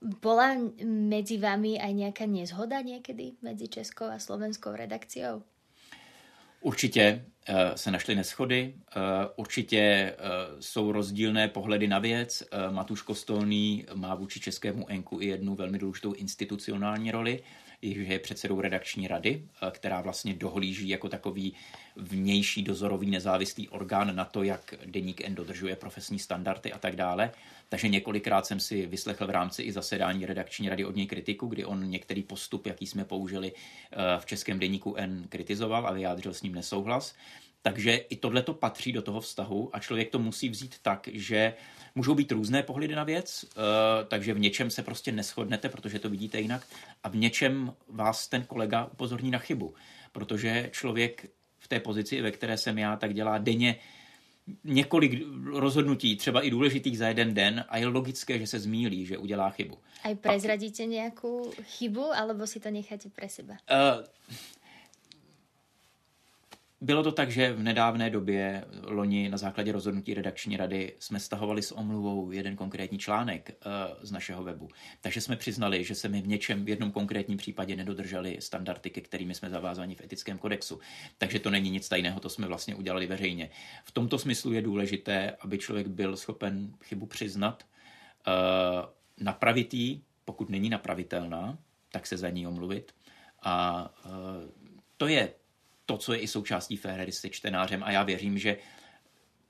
[0.00, 5.44] Bola medzi vami aj nejaká nezhoda niekedy medzi Českou a slovenskou redakciou?
[6.60, 9.02] Určitě uh, se našly neschody, uh,
[9.36, 12.42] určitě uh, jsou rozdílné pohledy na věc.
[12.70, 17.42] Matuš Kostolný má vůči českému enku i jednu velmi důležitou institucionální roli,
[17.82, 21.54] že je předsedou redakční rady, která vlastně dohlíží jako takový
[21.96, 27.30] vnější dozorový nezávislý orgán na to, jak deník N dodržuje profesní standardy a tak dále.
[27.68, 31.64] Takže několikrát jsem si vyslechl v rámci i zasedání redakční rady od něj kritiku, kdy
[31.64, 36.42] on některý postup, jaký jsme použili eh, v českém deníku N, kritizoval a vyjádřil s
[36.42, 37.14] ním nesouhlas.
[37.62, 41.54] Takže i tohle to patří do toho vztahu a člověk to musí vzít tak, že
[41.94, 43.60] můžou být různé pohledy na věc, eh,
[44.08, 46.66] takže v něčem se prostě neschodnete, protože to vidíte jinak,
[47.02, 49.74] a v něčem vás ten kolega upozorní na chybu,
[50.12, 53.76] protože člověk v té pozici, ve které jsem já, tak dělá denně
[54.64, 59.18] několik rozhodnutí, třeba i důležitých za jeden den a je logické, že se zmílí, že
[59.18, 59.78] udělá chybu.
[60.04, 63.54] A prezradíte nějakou chybu, alebo si to necháte pre seba?
[63.70, 64.04] Uh,
[66.80, 71.62] bylo to tak, že v nedávné době loni na základě rozhodnutí redakční rady jsme stahovali
[71.62, 73.72] s omluvou jeden konkrétní článek uh,
[74.02, 74.68] z našeho webu.
[75.00, 79.00] Takže jsme přiznali, že se mi v něčem v jednom konkrétním případě nedodrželi standardy, ke
[79.00, 80.80] kterými jsme zavázáni v etickém kodexu.
[81.18, 83.50] Takže to není nic tajného, to jsme vlastně udělali veřejně.
[83.84, 87.66] V tomto smyslu je důležité, aby člověk byl schopen chybu přiznat,
[88.26, 88.34] uh,
[89.24, 91.58] napravit ji, pokud není napravitelná,
[91.92, 92.92] tak se za ní omluvit.
[93.42, 94.10] A uh,
[94.96, 95.28] to je
[95.90, 98.56] to, co je i součástí té hry se čtenářem a já věřím, že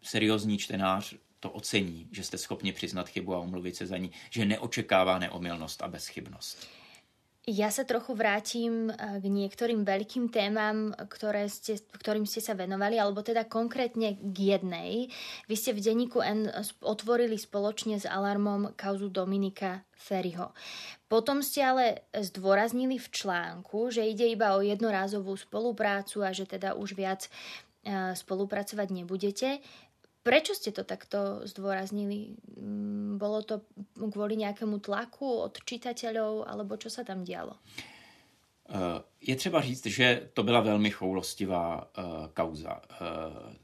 [0.02, 4.44] seriózní čtenář to ocení, že jste schopni přiznat chybu a omluvit se za ní, že
[4.44, 6.68] neočekává neomylnost a bezchybnost.
[7.48, 13.00] Ja sa trochu vrátim eh, k niektorým veľkým témam, ktoré ste, ktorým ste sa venovali,
[13.00, 15.08] alebo teda konkrétne k jednej.
[15.48, 16.52] Vy ste v denníku N
[16.84, 20.52] otvorili spoločne s Alarmom kauzu Dominika Ferryho.
[21.10, 26.78] Potom ste ale zdôraznili v článku, že ide iba o jednorázovú spoluprácu a že teda
[26.78, 29.58] už viac eh, spolupracovať nebudete.
[30.22, 32.38] Prečo ste to takto zdôraznili?
[32.54, 33.66] Mm, bolo to
[33.98, 37.58] kvôli nejakému tlaku od čitateľov, alebo čo sa tam dialo?
[38.70, 42.04] Eh, je třeba říct, že to byla velmi choulostivá uh,
[42.34, 42.80] kauza,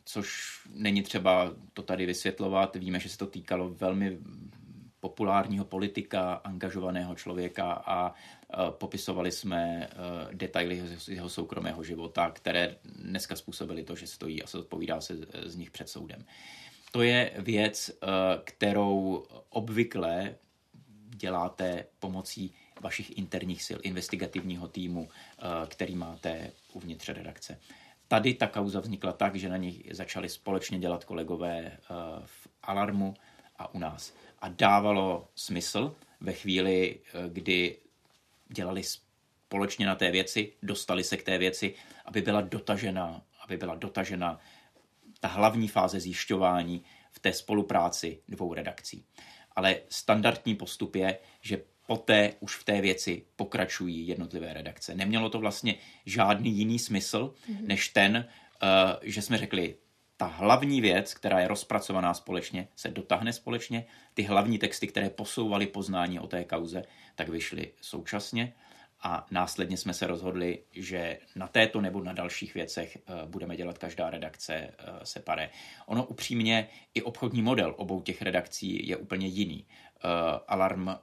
[0.05, 0.29] což
[0.75, 2.77] není třeba to tady vysvětlovat.
[2.77, 4.19] Víme, že se to týkalo velmi
[5.09, 8.15] populárního politika, angažovaného člověka a
[8.71, 9.89] popisovali jsme
[10.33, 15.57] detaily jeho soukromého života, které dneska způsobily to, že stojí a se odpovídá se z
[15.57, 16.25] nich před soudem.
[16.93, 17.91] To je věc,
[18.45, 20.35] kterou obvykle
[21.09, 25.09] děláte pomocí vašich interních sil, investigativního týmu,
[25.69, 27.59] který máte uvnitř redakce.
[28.09, 31.79] Tady ta kauza vznikla tak, že na nich začali společně dělat kolegové
[32.27, 33.15] v Alarmu
[33.59, 37.77] a u nás a dávalo smysl ve chvíli, eh, kdy
[38.49, 43.75] dělali společně na té věci, dostali se k té věci, aby byla dotažena, aby byla
[43.75, 44.41] dotažena
[45.21, 49.05] ta hlavní fáze zjišťování v té spolupráci dvou redakcí.
[49.57, 54.95] Ale standardní postup je, že poté už v té věci pokračují jednotlivé redakce.
[54.95, 55.75] Nemělo to vlastně
[56.07, 57.67] žádný jiný smysl, mm-hmm.
[57.67, 58.29] než ten,
[58.63, 58.71] uh,
[59.03, 59.75] že jsme řekli,
[60.17, 63.87] ta hlavní věc, která je rozpracovaná společně, se dotáhne společně.
[64.15, 66.83] Ty hlavní texty, které posouvaly poznání o té kauze,
[67.15, 68.53] tak vyšly současně
[69.01, 73.79] a následně jsme se rozhodli, že na této nebo na dalších věcech eh, budeme dělat
[73.79, 75.51] každá redakce eh, separé.
[75.87, 79.67] Ono upřímně i obchodní model obou těch redakcí je úplně jiný.
[80.05, 80.95] Uh, Alarm uh,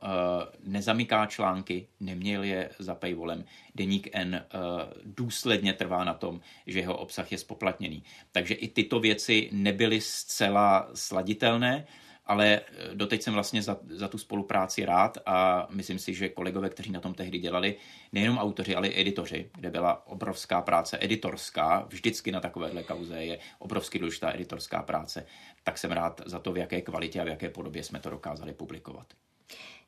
[0.64, 3.46] nezamyká články, neměl je za paywallem.
[3.76, 4.60] Deník N uh,
[5.04, 8.04] důsledně trvá na tom, že jeho obsah je spoplatněný.
[8.32, 11.86] Takže i tyto věci nebyly zcela sladitelné,
[12.26, 16.70] ale eh, doteď jsem vlastně za, za tu spolupráci rád a myslím si, že kolegové,
[16.70, 17.76] kteří na tom tehdy dělali,
[18.12, 23.40] nejenom autoři, ale i editoři, kde byla obrovská práce editorská, vždycky na takovéhle kauze je
[23.60, 25.26] obrovsky důležitá editorská práce,
[25.64, 28.54] tak jsem rád za to, v jaké kvalitě a v jaké podobě jsme to dokázali
[28.54, 29.08] publikovat.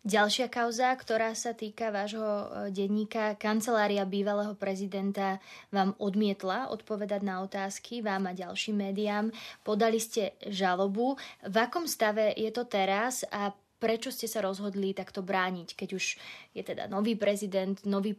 [0.05, 5.41] Ďalšia kauza, ktorá sa týka vášho e, denníka, kancelária bývalého prezidenta
[5.73, 9.33] vám odmietla odpovedať na otázky, vám a ďalším médiám.
[9.65, 11.17] Podali ste žalobu.
[11.41, 13.49] V akom stave je to teraz a
[13.81, 16.05] prečo ste sa rozhodli takto brániť, keď už
[16.53, 18.13] je teda nový prezident, nový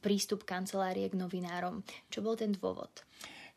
[0.00, 1.84] prístup kancelárie k novinárom?
[2.08, 3.04] Čo bol ten dôvod?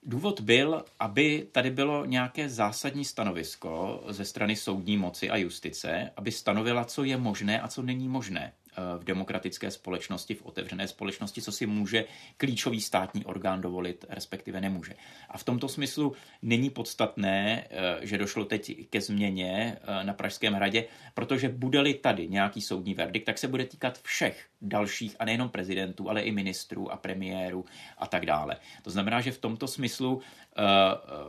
[0.04, 6.32] Důvod byl, aby tady bylo nějaké zásadní stanovisko ze strany soudní moci a justice, aby
[6.32, 8.54] stanovila, co je možné a co není možné.
[8.80, 12.06] Eh, v demokratické společnosti, v otevřené společnosti, co si může
[12.38, 14.94] klíčový státní orgán dovolit, respektive nemůže.
[15.30, 20.54] A v tomto smyslu není podstatné, eh, že došlo teď ke změně eh, na Pražském
[20.54, 25.50] hradě, protože bude-li tady nějaký soudní verdikt, tak se bude týkat všech dalších, a nejenom
[25.50, 27.66] prezidentů, ale i ministrů a premiérů
[27.98, 28.58] a tak dále.
[28.84, 30.22] To znamená, že v tomto smyslu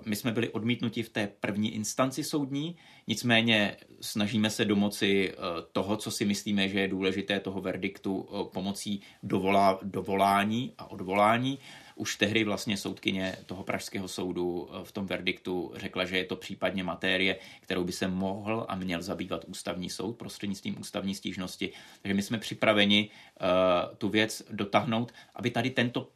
[0.05, 2.77] my jsme byli odmítnuti v té první instanci soudní,
[3.07, 5.35] nicméně snažíme se domoci
[5.73, 11.59] toho, co si myslíme, že je důležité toho verdiktu eh, pomocí dovolá, dovolání a odvolání.
[12.01, 16.37] Už tehdy vlastně soudkyně toho pražského soudu eh, v tom verdiktu řekla, že je to
[16.37, 21.73] případně matérie, kterou by se mohl a měl zabývat ústavní soud prostřednictvím ústavní stížnosti.
[22.03, 26.09] Takže my jsme připraveni uh, tu věc dotáhnout, aby tady tento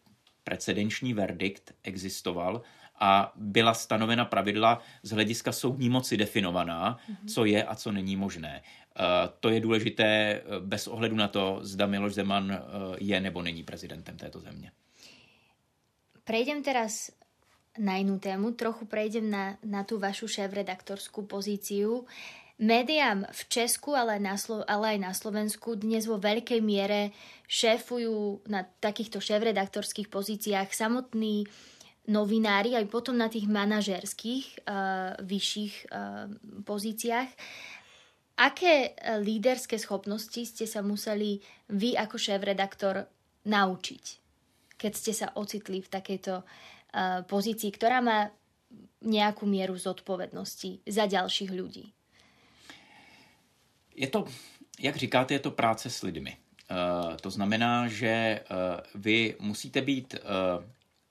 [0.44, 2.62] precedenční verdikt existoval
[3.00, 7.28] a byla stanovena pravidla z hlediska soudní moci definovaná, mm-hmm.
[7.34, 8.62] co je a co není možné.
[8.62, 9.02] Eh,
[9.40, 12.62] to je důležité bez ohledu na to, zda Miloš Zeman
[12.98, 14.70] je nebo není prezidentem této země.
[16.24, 17.12] Prejdem teraz
[17.76, 22.08] na inú tému, trochu prejdem na, na tú vašu šéf-redaktorskú pozíciu.
[22.56, 27.12] Médiám v Česku, ale, na Slo- ale aj na Slovensku dnes vo veľkej miere
[27.50, 31.44] šéfujú na takýchto šéf-redaktorských pozíciách samotní
[32.08, 36.30] novinári, aj potom na tých manažerských uh, vyšších uh,
[36.62, 37.30] pozíciách.
[38.34, 41.38] Aké e, líderské schopnosti ste sa museli
[41.70, 43.06] vy ako šéf-redaktor
[43.46, 44.04] naučiť,
[44.84, 48.28] keď ste sa ocitli v takejto uh, pozícii, ktorá má
[49.00, 51.88] nejakú mieru zodpovednosti za ďalších ľudí?
[53.96, 54.28] Je to,
[54.76, 56.36] jak říkáte, je to práce s lidmi.
[56.68, 60.60] Uh, to znamená, že uh, vy musíte být uh,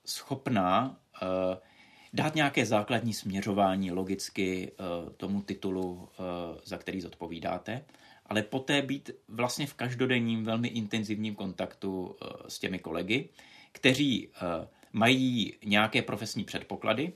[0.06, 1.00] schopná
[2.12, 4.72] dát nějaké základní směřování logicky
[5.16, 6.08] tomu titulu,
[6.64, 7.84] za který zodpovídáte,
[8.26, 12.16] ale poté být vlastně v každodenním velmi intenzivním kontaktu
[12.48, 13.28] s těmi kolegy,
[13.74, 14.28] kteří
[14.92, 17.12] mají nějaké profesní předpoklady,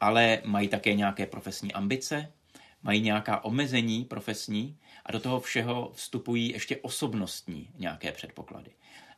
[0.00, 2.32] ale mají také nějaké profesní ambice,
[2.82, 8.70] mají nějaká omezení profesní a do toho všeho vstupují ještě osobnostní nějaké předpoklady.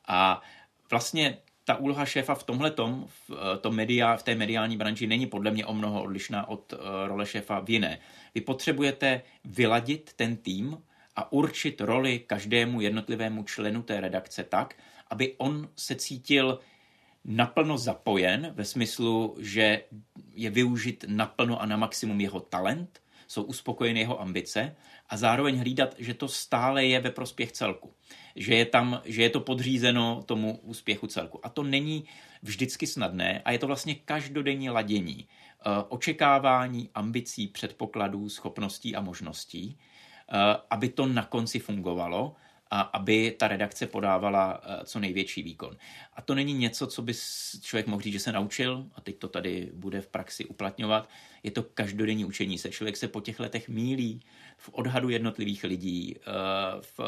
[0.08, 0.42] A
[0.90, 5.06] vlastně ta úloha šéfa v tomhle tom, v, eh, tom media, v té mediální branži
[5.06, 7.98] není podle mě o mnoho odlišná od uh, role šéfa v jiné.
[8.34, 10.82] Vy potřebujete vyladit ten tým
[11.16, 14.74] a určit roli každému jednotlivému členu té redakce tak,
[15.10, 16.58] aby on se cítil
[17.24, 19.84] naplno zapojen ve smyslu, že
[20.32, 24.76] je využit naplno a na maximum jeho talent, jsou uspokojeny jeho ambice
[25.08, 27.92] a zároveň hlídat, že to stále je ve prospěch celku.
[28.36, 31.46] Že je, tam, že je to podřízeno tomu úspěchu celku.
[31.46, 32.04] A to není
[32.42, 39.78] vždycky snadné a je to vlastně každodenní ladění eh, očekávání, ambicí, předpokladů, schopností a možností,
[39.78, 40.36] eh,
[40.70, 42.36] aby to na konci fungovalo
[42.70, 45.76] a aby ta redakce podávala eh, co největší výkon.
[46.12, 47.12] A to není něco, co by
[47.62, 51.08] člověk mohl říct, že se naučil a teď to tady bude v praxi uplatňovat.
[51.42, 52.70] Je to každodenní učení se.
[52.70, 54.20] Člověk se po těch letech mílí
[54.56, 56.22] v odhadu jednotlivých lidí, eh,
[56.80, 57.00] v,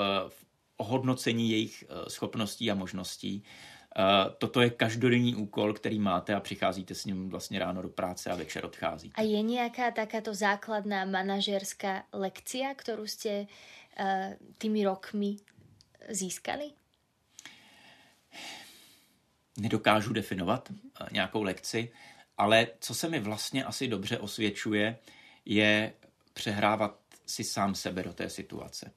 [0.76, 3.42] ohodnocení jejich eh, schopností a možností.
[4.38, 8.36] Toto je každodenní úkol, který máte a přicházíte s ním vlastně ráno do práce a
[8.36, 9.14] večer odcházíte.
[9.14, 13.46] A je nějaká takáto základná manažerská lekcia, kterou jste
[14.58, 15.36] tými rokmi
[16.08, 16.70] získali?
[19.58, 21.92] Nedokážu definovat eh, nějakou lekci,
[22.38, 24.98] ale co se mi vlastně asi dobře osvědčuje,
[25.44, 25.92] je
[26.32, 28.92] přehrávat si sám sebe do té situace.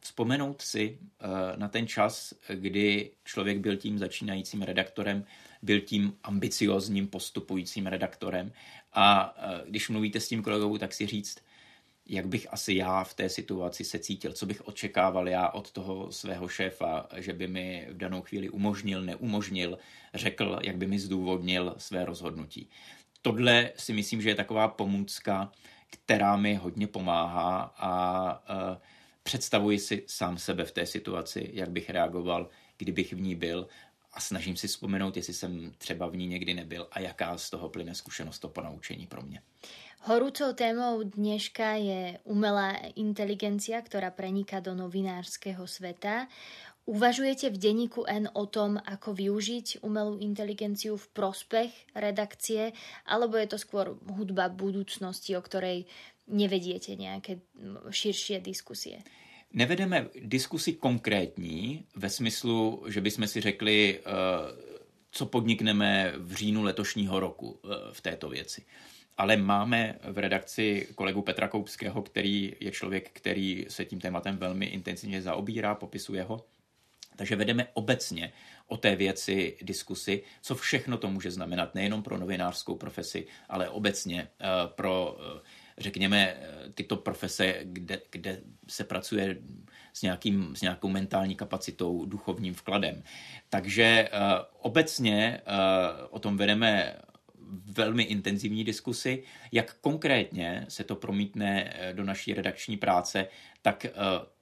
[0.00, 1.26] Vzpomenout si eh,
[1.56, 5.24] na ten čas, kdy člověk byl tím začínajícím redaktorem,
[5.62, 8.52] byl tím ambiciozním postupujícím redaktorem
[8.92, 11.38] a eh, když mluvíte s tím kolegou, tak si říct,
[12.06, 16.12] jak bych asi já v té situaci se cítil, co bych očekával já od toho
[16.12, 19.78] svého šéfa, že by mi v danou chvíli umožnil, neumožnil,
[20.14, 22.68] řekl, jak by mi zdůvodnil své rozhodnutí.
[23.22, 25.52] Tohle si myslím, že je taková pomůcka,
[25.90, 28.76] která mi hodně pomáhá a uh,
[29.22, 32.48] představuji si sám sebe v té situaci, jak bych reagoval,
[32.78, 33.68] kdybych v ní byl
[34.12, 37.68] a snažím si vzpomenout, jestli jsem třeba v ní někdy nebyl a jaká z toho
[37.68, 39.42] plyne zkušenost to ponaučení pro mě.
[40.02, 46.26] Horúcou témou dneška je umelá inteligencia, ktorá preniká do novinárskeho sveta.
[46.90, 52.74] Uvažujete v denníku N o tom, ako využiť umelú inteligenciu v prospech redakcie,
[53.06, 55.86] alebo je to skôr hudba budúcnosti, o ktorej
[56.26, 57.38] nevediete nejaké
[57.86, 59.06] širšie diskusie?
[59.54, 64.02] Nevedeme diskusi konkrétní ve smyslu, že bychom si řekli, eh,
[65.10, 68.64] co podnikneme v říjnu letošního roku eh, v této věci.
[69.18, 74.66] Ale máme v redakci kolegu Petra Koupského, který je člověk, který se tím tématem velmi
[74.66, 76.44] intenzivně zaobírá, popisuje ho.
[77.16, 78.32] Takže vedeme obecně
[78.66, 84.28] o té věci diskusy, co všechno to může znamenat nejenom pro novinářskou profesi, ale obecně
[84.40, 85.18] eh, pro
[85.78, 86.36] řekněme,
[86.74, 89.38] tyto profese, kde, kde se pracuje
[89.92, 93.02] s, nějakým, s nějakou mentální kapacitou, duchovním vkladem.
[93.48, 94.18] Takže uh,
[94.60, 96.96] obecně uh, o tom vedeme
[97.52, 99.22] velmi intenzivní diskusi.
[99.52, 103.28] Jak konkrétně se to promítne eh, do naší redakční práce,
[103.62, 103.86] tak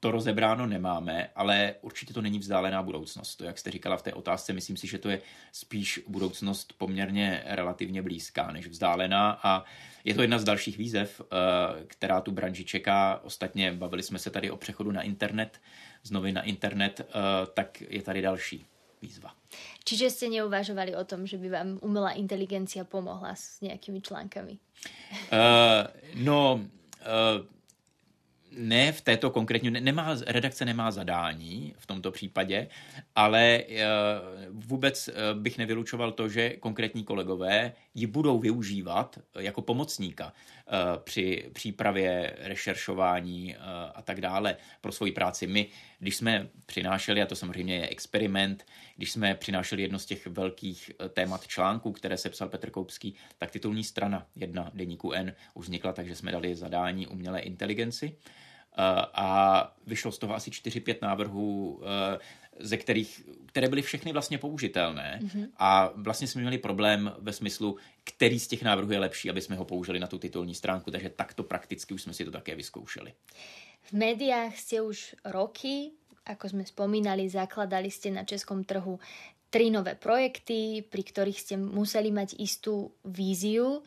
[0.01, 3.37] to rozebráno nemáme, ale určitě to není vzdálená budoucnost.
[3.37, 5.21] To, jak jste říkala v té otázce, myslím si, že to je
[5.53, 9.65] spíš budoucnost poměrně relativně blízká než vzdálená a
[10.05, 13.21] je to jedna z dalších výzev, eh, která tu branži čeká.
[13.25, 15.61] Ostatně bavili jsme se tady o přechodu na internet,
[16.03, 17.13] znovu na internet, eh,
[17.55, 18.67] tak je tady další
[19.03, 19.39] výzva.
[19.85, 24.59] Čiže jste neuvažovali o tom, že by vám umělá inteligencia pomohla s nějakými článkami?
[25.33, 25.39] Uh,
[26.15, 27.47] no, uh,
[28.53, 32.69] ne v této konkrétní, nemá, redakce nemá zadání v tomto případě,
[33.17, 33.77] ale uh,
[34.51, 41.51] vůbec uh, bych nevylučoval to, že konkrétní kolegové ji budou využívat jako pomocníka uh, při
[41.53, 43.57] přípravě, rešeršování
[43.95, 45.47] a tak dále pro svoji práci.
[45.47, 45.66] My,
[45.99, 48.66] když jsme přinášeli, a to samozřejmě je experiment,
[48.97, 53.51] když jsme přinášeli jedno z těch velkých témat článků, které se psal Petr Koupský, tak
[53.51, 58.16] titulní strana jedna deníku N už vznikla, takže jsme dali zadání umělé inteligenci
[59.14, 62.18] a vyšlo z toho asi 4-5 návrhů, eh,
[62.61, 65.49] ze kterých, které byly všechny vlastně použitelné mm-hmm.
[65.57, 69.57] a vlastně jsme měli problém ve smyslu, který z těch návrhů je lepší, aby jsme
[69.57, 73.13] ho použili na tu titulní stránku, takže takto prakticky už jsme si to také vyzkoušeli.
[73.83, 75.91] V médiách jste už roky,
[76.27, 79.01] ako jsme spomínali, zakladali jste na českom trhu
[79.51, 83.83] tri nové projekty, pri ktorých ste museli mať istú víziu.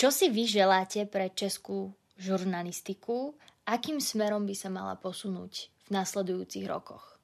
[0.00, 3.36] Čo si vy želáte pre českú žurnalistiku
[3.66, 7.15] akým smerom by sa mala posunúť v následujúcich rokoch?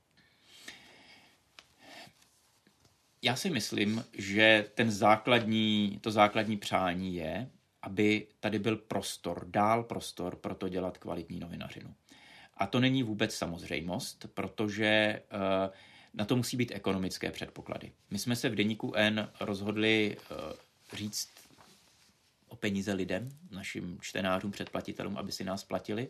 [3.24, 7.50] Já si myslím, že ten základní, to základní přání je,
[7.82, 11.94] aby tady byl prostor, dál prostor pro to dělat kvalitní novinařinu.
[12.56, 15.74] A to není vůbec samozřejmost, protože uh,
[16.14, 17.92] na to musí být ekonomické předpoklady.
[18.10, 20.36] My jsme se v deníku N rozhodli uh,
[20.96, 21.28] říct
[22.48, 26.08] o peníze lidem, našim čtenářům, předplatitelům, aby si nás platili.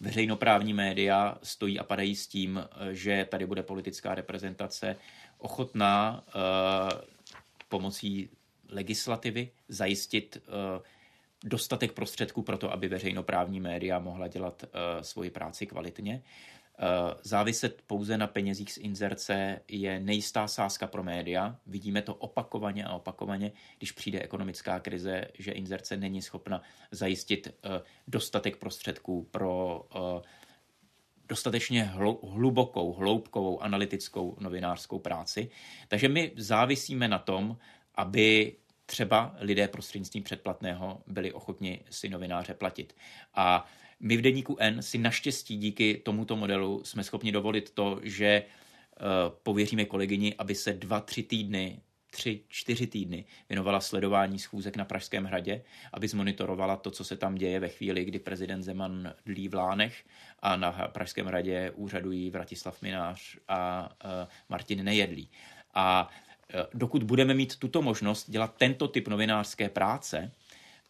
[0.00, 4.96] Veřejnoprávní média stojí a padají s tím, že tady bude politická reprezentace
[5.38, 6.42] ochotná uh,
[7.68, 8.28] pomocí
[8.68, 10.82] legislativy zajistit uh,
[11.44, 14.64] dostatek prostředků pro to, aby veřejnoprávní média mohla dělat
[15.00, 16.22] svoji práci kvalitně.
[16.78, 21.56] Eh, záviset pouze na penězích z inzerce je nejistá sázka pro média.
[21.66, 27.82] Vidíme to opakovaně a opakovaně, když přijde ekonomická krize, že inzerce není schopna zajistit eh,
[28.08, 30.22] dostatek prostředků pro eh,
[31.28, 31.84] dostatečně
[32.22, 35.50] hlubokou, hloubkovou, analytickou novinářskou práci.
[35.88, 37.56] Takže my závisíme na tom,
[37.94, 38.56] aby
[38.86, 42.96] třeba lidé prostřednictvím předplatného byli ochotni si novináře platit.
[43.34, 43.66] A
[44.00, 48.44] my v deníku N si naštěstí díky tomuto modelu jsme schopni dovolit to, že eh,
[49.42, 51.80] pověříme kolegyni, aby se dva, tři týdny
[52.14, 57.34] tři, čtyři týdny věnovala sledování schůzek na Pražském hradě, aby zmonitorovala to, co se tam
[57.34, 60.04] děje ve chvíli, kdy prezident Zeman dlí v Lánech
[60.42, 64.10] a na Pražském hradě úřadují Vratislav Minář a uh,
[64.48, 65.28] Martin Nejedlý.
[65.74, 66.08] A
[66.54, 70.30] uh, dokud budeme mít tuto možnost dělat tento typ novinářské práce,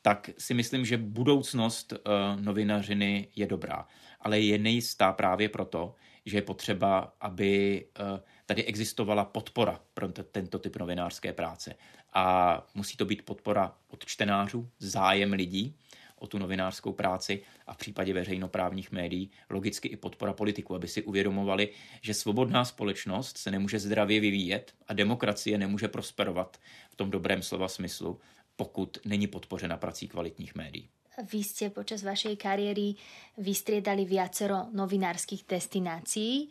[0.06, 3.88] tak si myslím, že budoucnost uh, novinařiny je dobrá.
[4.20, 5.94] Ale je nejistá právě proto,
[6.24, 11.74] že je potřeba, aby uh, tady existovala podpora pro tento typ novinářské práce.
[12.12, 15.76] A musí to být podpora od čtenářů, zájem lidí
[16.16, 21.02] o tu novinářskou práci a v případě veřejnoprávních médií logicky i podpora politiků, aby si
[21.02, 21.68] uvědomovali,
[22.02, 27.68] že svobodná společnost se nemůže zdravě vyvíjet a demokracie nemůže prosperovat v tom dobrém slova
[27.68, 28.20] smyslu,
[28.56, 30.88] pokud není podpořena prací kvalitních médií.
[31.14, 32.98] Vy ste počas vašej kariéry
[33.38, 36.50] vystriedali viacero novinárskych destinácií.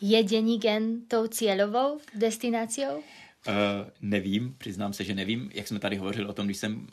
[0.00, 3.02] Je deník N tou cieľovou destináciou?
[3.02, 5.50] Uh, nevím, přiznám se, že nevím.
[5.54, 6.86] Jak jsme tady hovořili o tom, když jsem uh,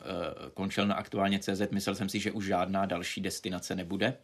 [0.54, 4.18] končil na aktuálně CZ, myslel jsem si, že už žádná další destinace nebude,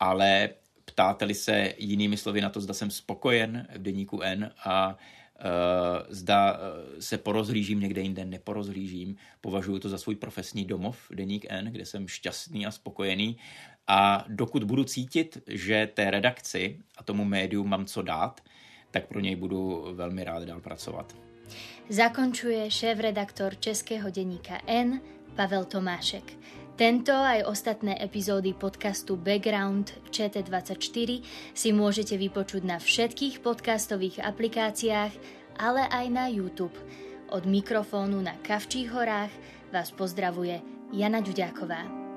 [0.00, 0.50] ale
[0.84, 4.94] ptáte-li se jinými slovy na to, zda jsem spokojen v deníku N a uh,
[6.08, 6.60] zda
[7.00, 12.08] se porozhlížím někde jinde, neporozhlížím, považuji to za svůj profesní domov, deník N, kde jsem
[12.08, 13.36] šťastný a spokojený
[13.86, 18.40] a dokud budu cítit, že té redakci a tomu médiu mám co dát,
[18.90, 21.16] tak pro něj budu velmi rád dál pracovat.
[21.88, 25.00] Zakončuje šéf-redaktor Českého denníka N
[25.36, 26.32] Pavel Tomášek.
[26.80, 31.20] Tento aj ostatné epizódy podcastu Background v ČT24
[31.52, 35.12] si môžete vypočuť na všetkých podcastových aplikáciách,
[35.60, 36.72] ale aj na YouTube.
[37.36, 39.28] Od mikrofónu na Kavčích horách
[39.68, 40.64] vás pozdravuje
[40.96, 42.09] Jana Ďuďáková.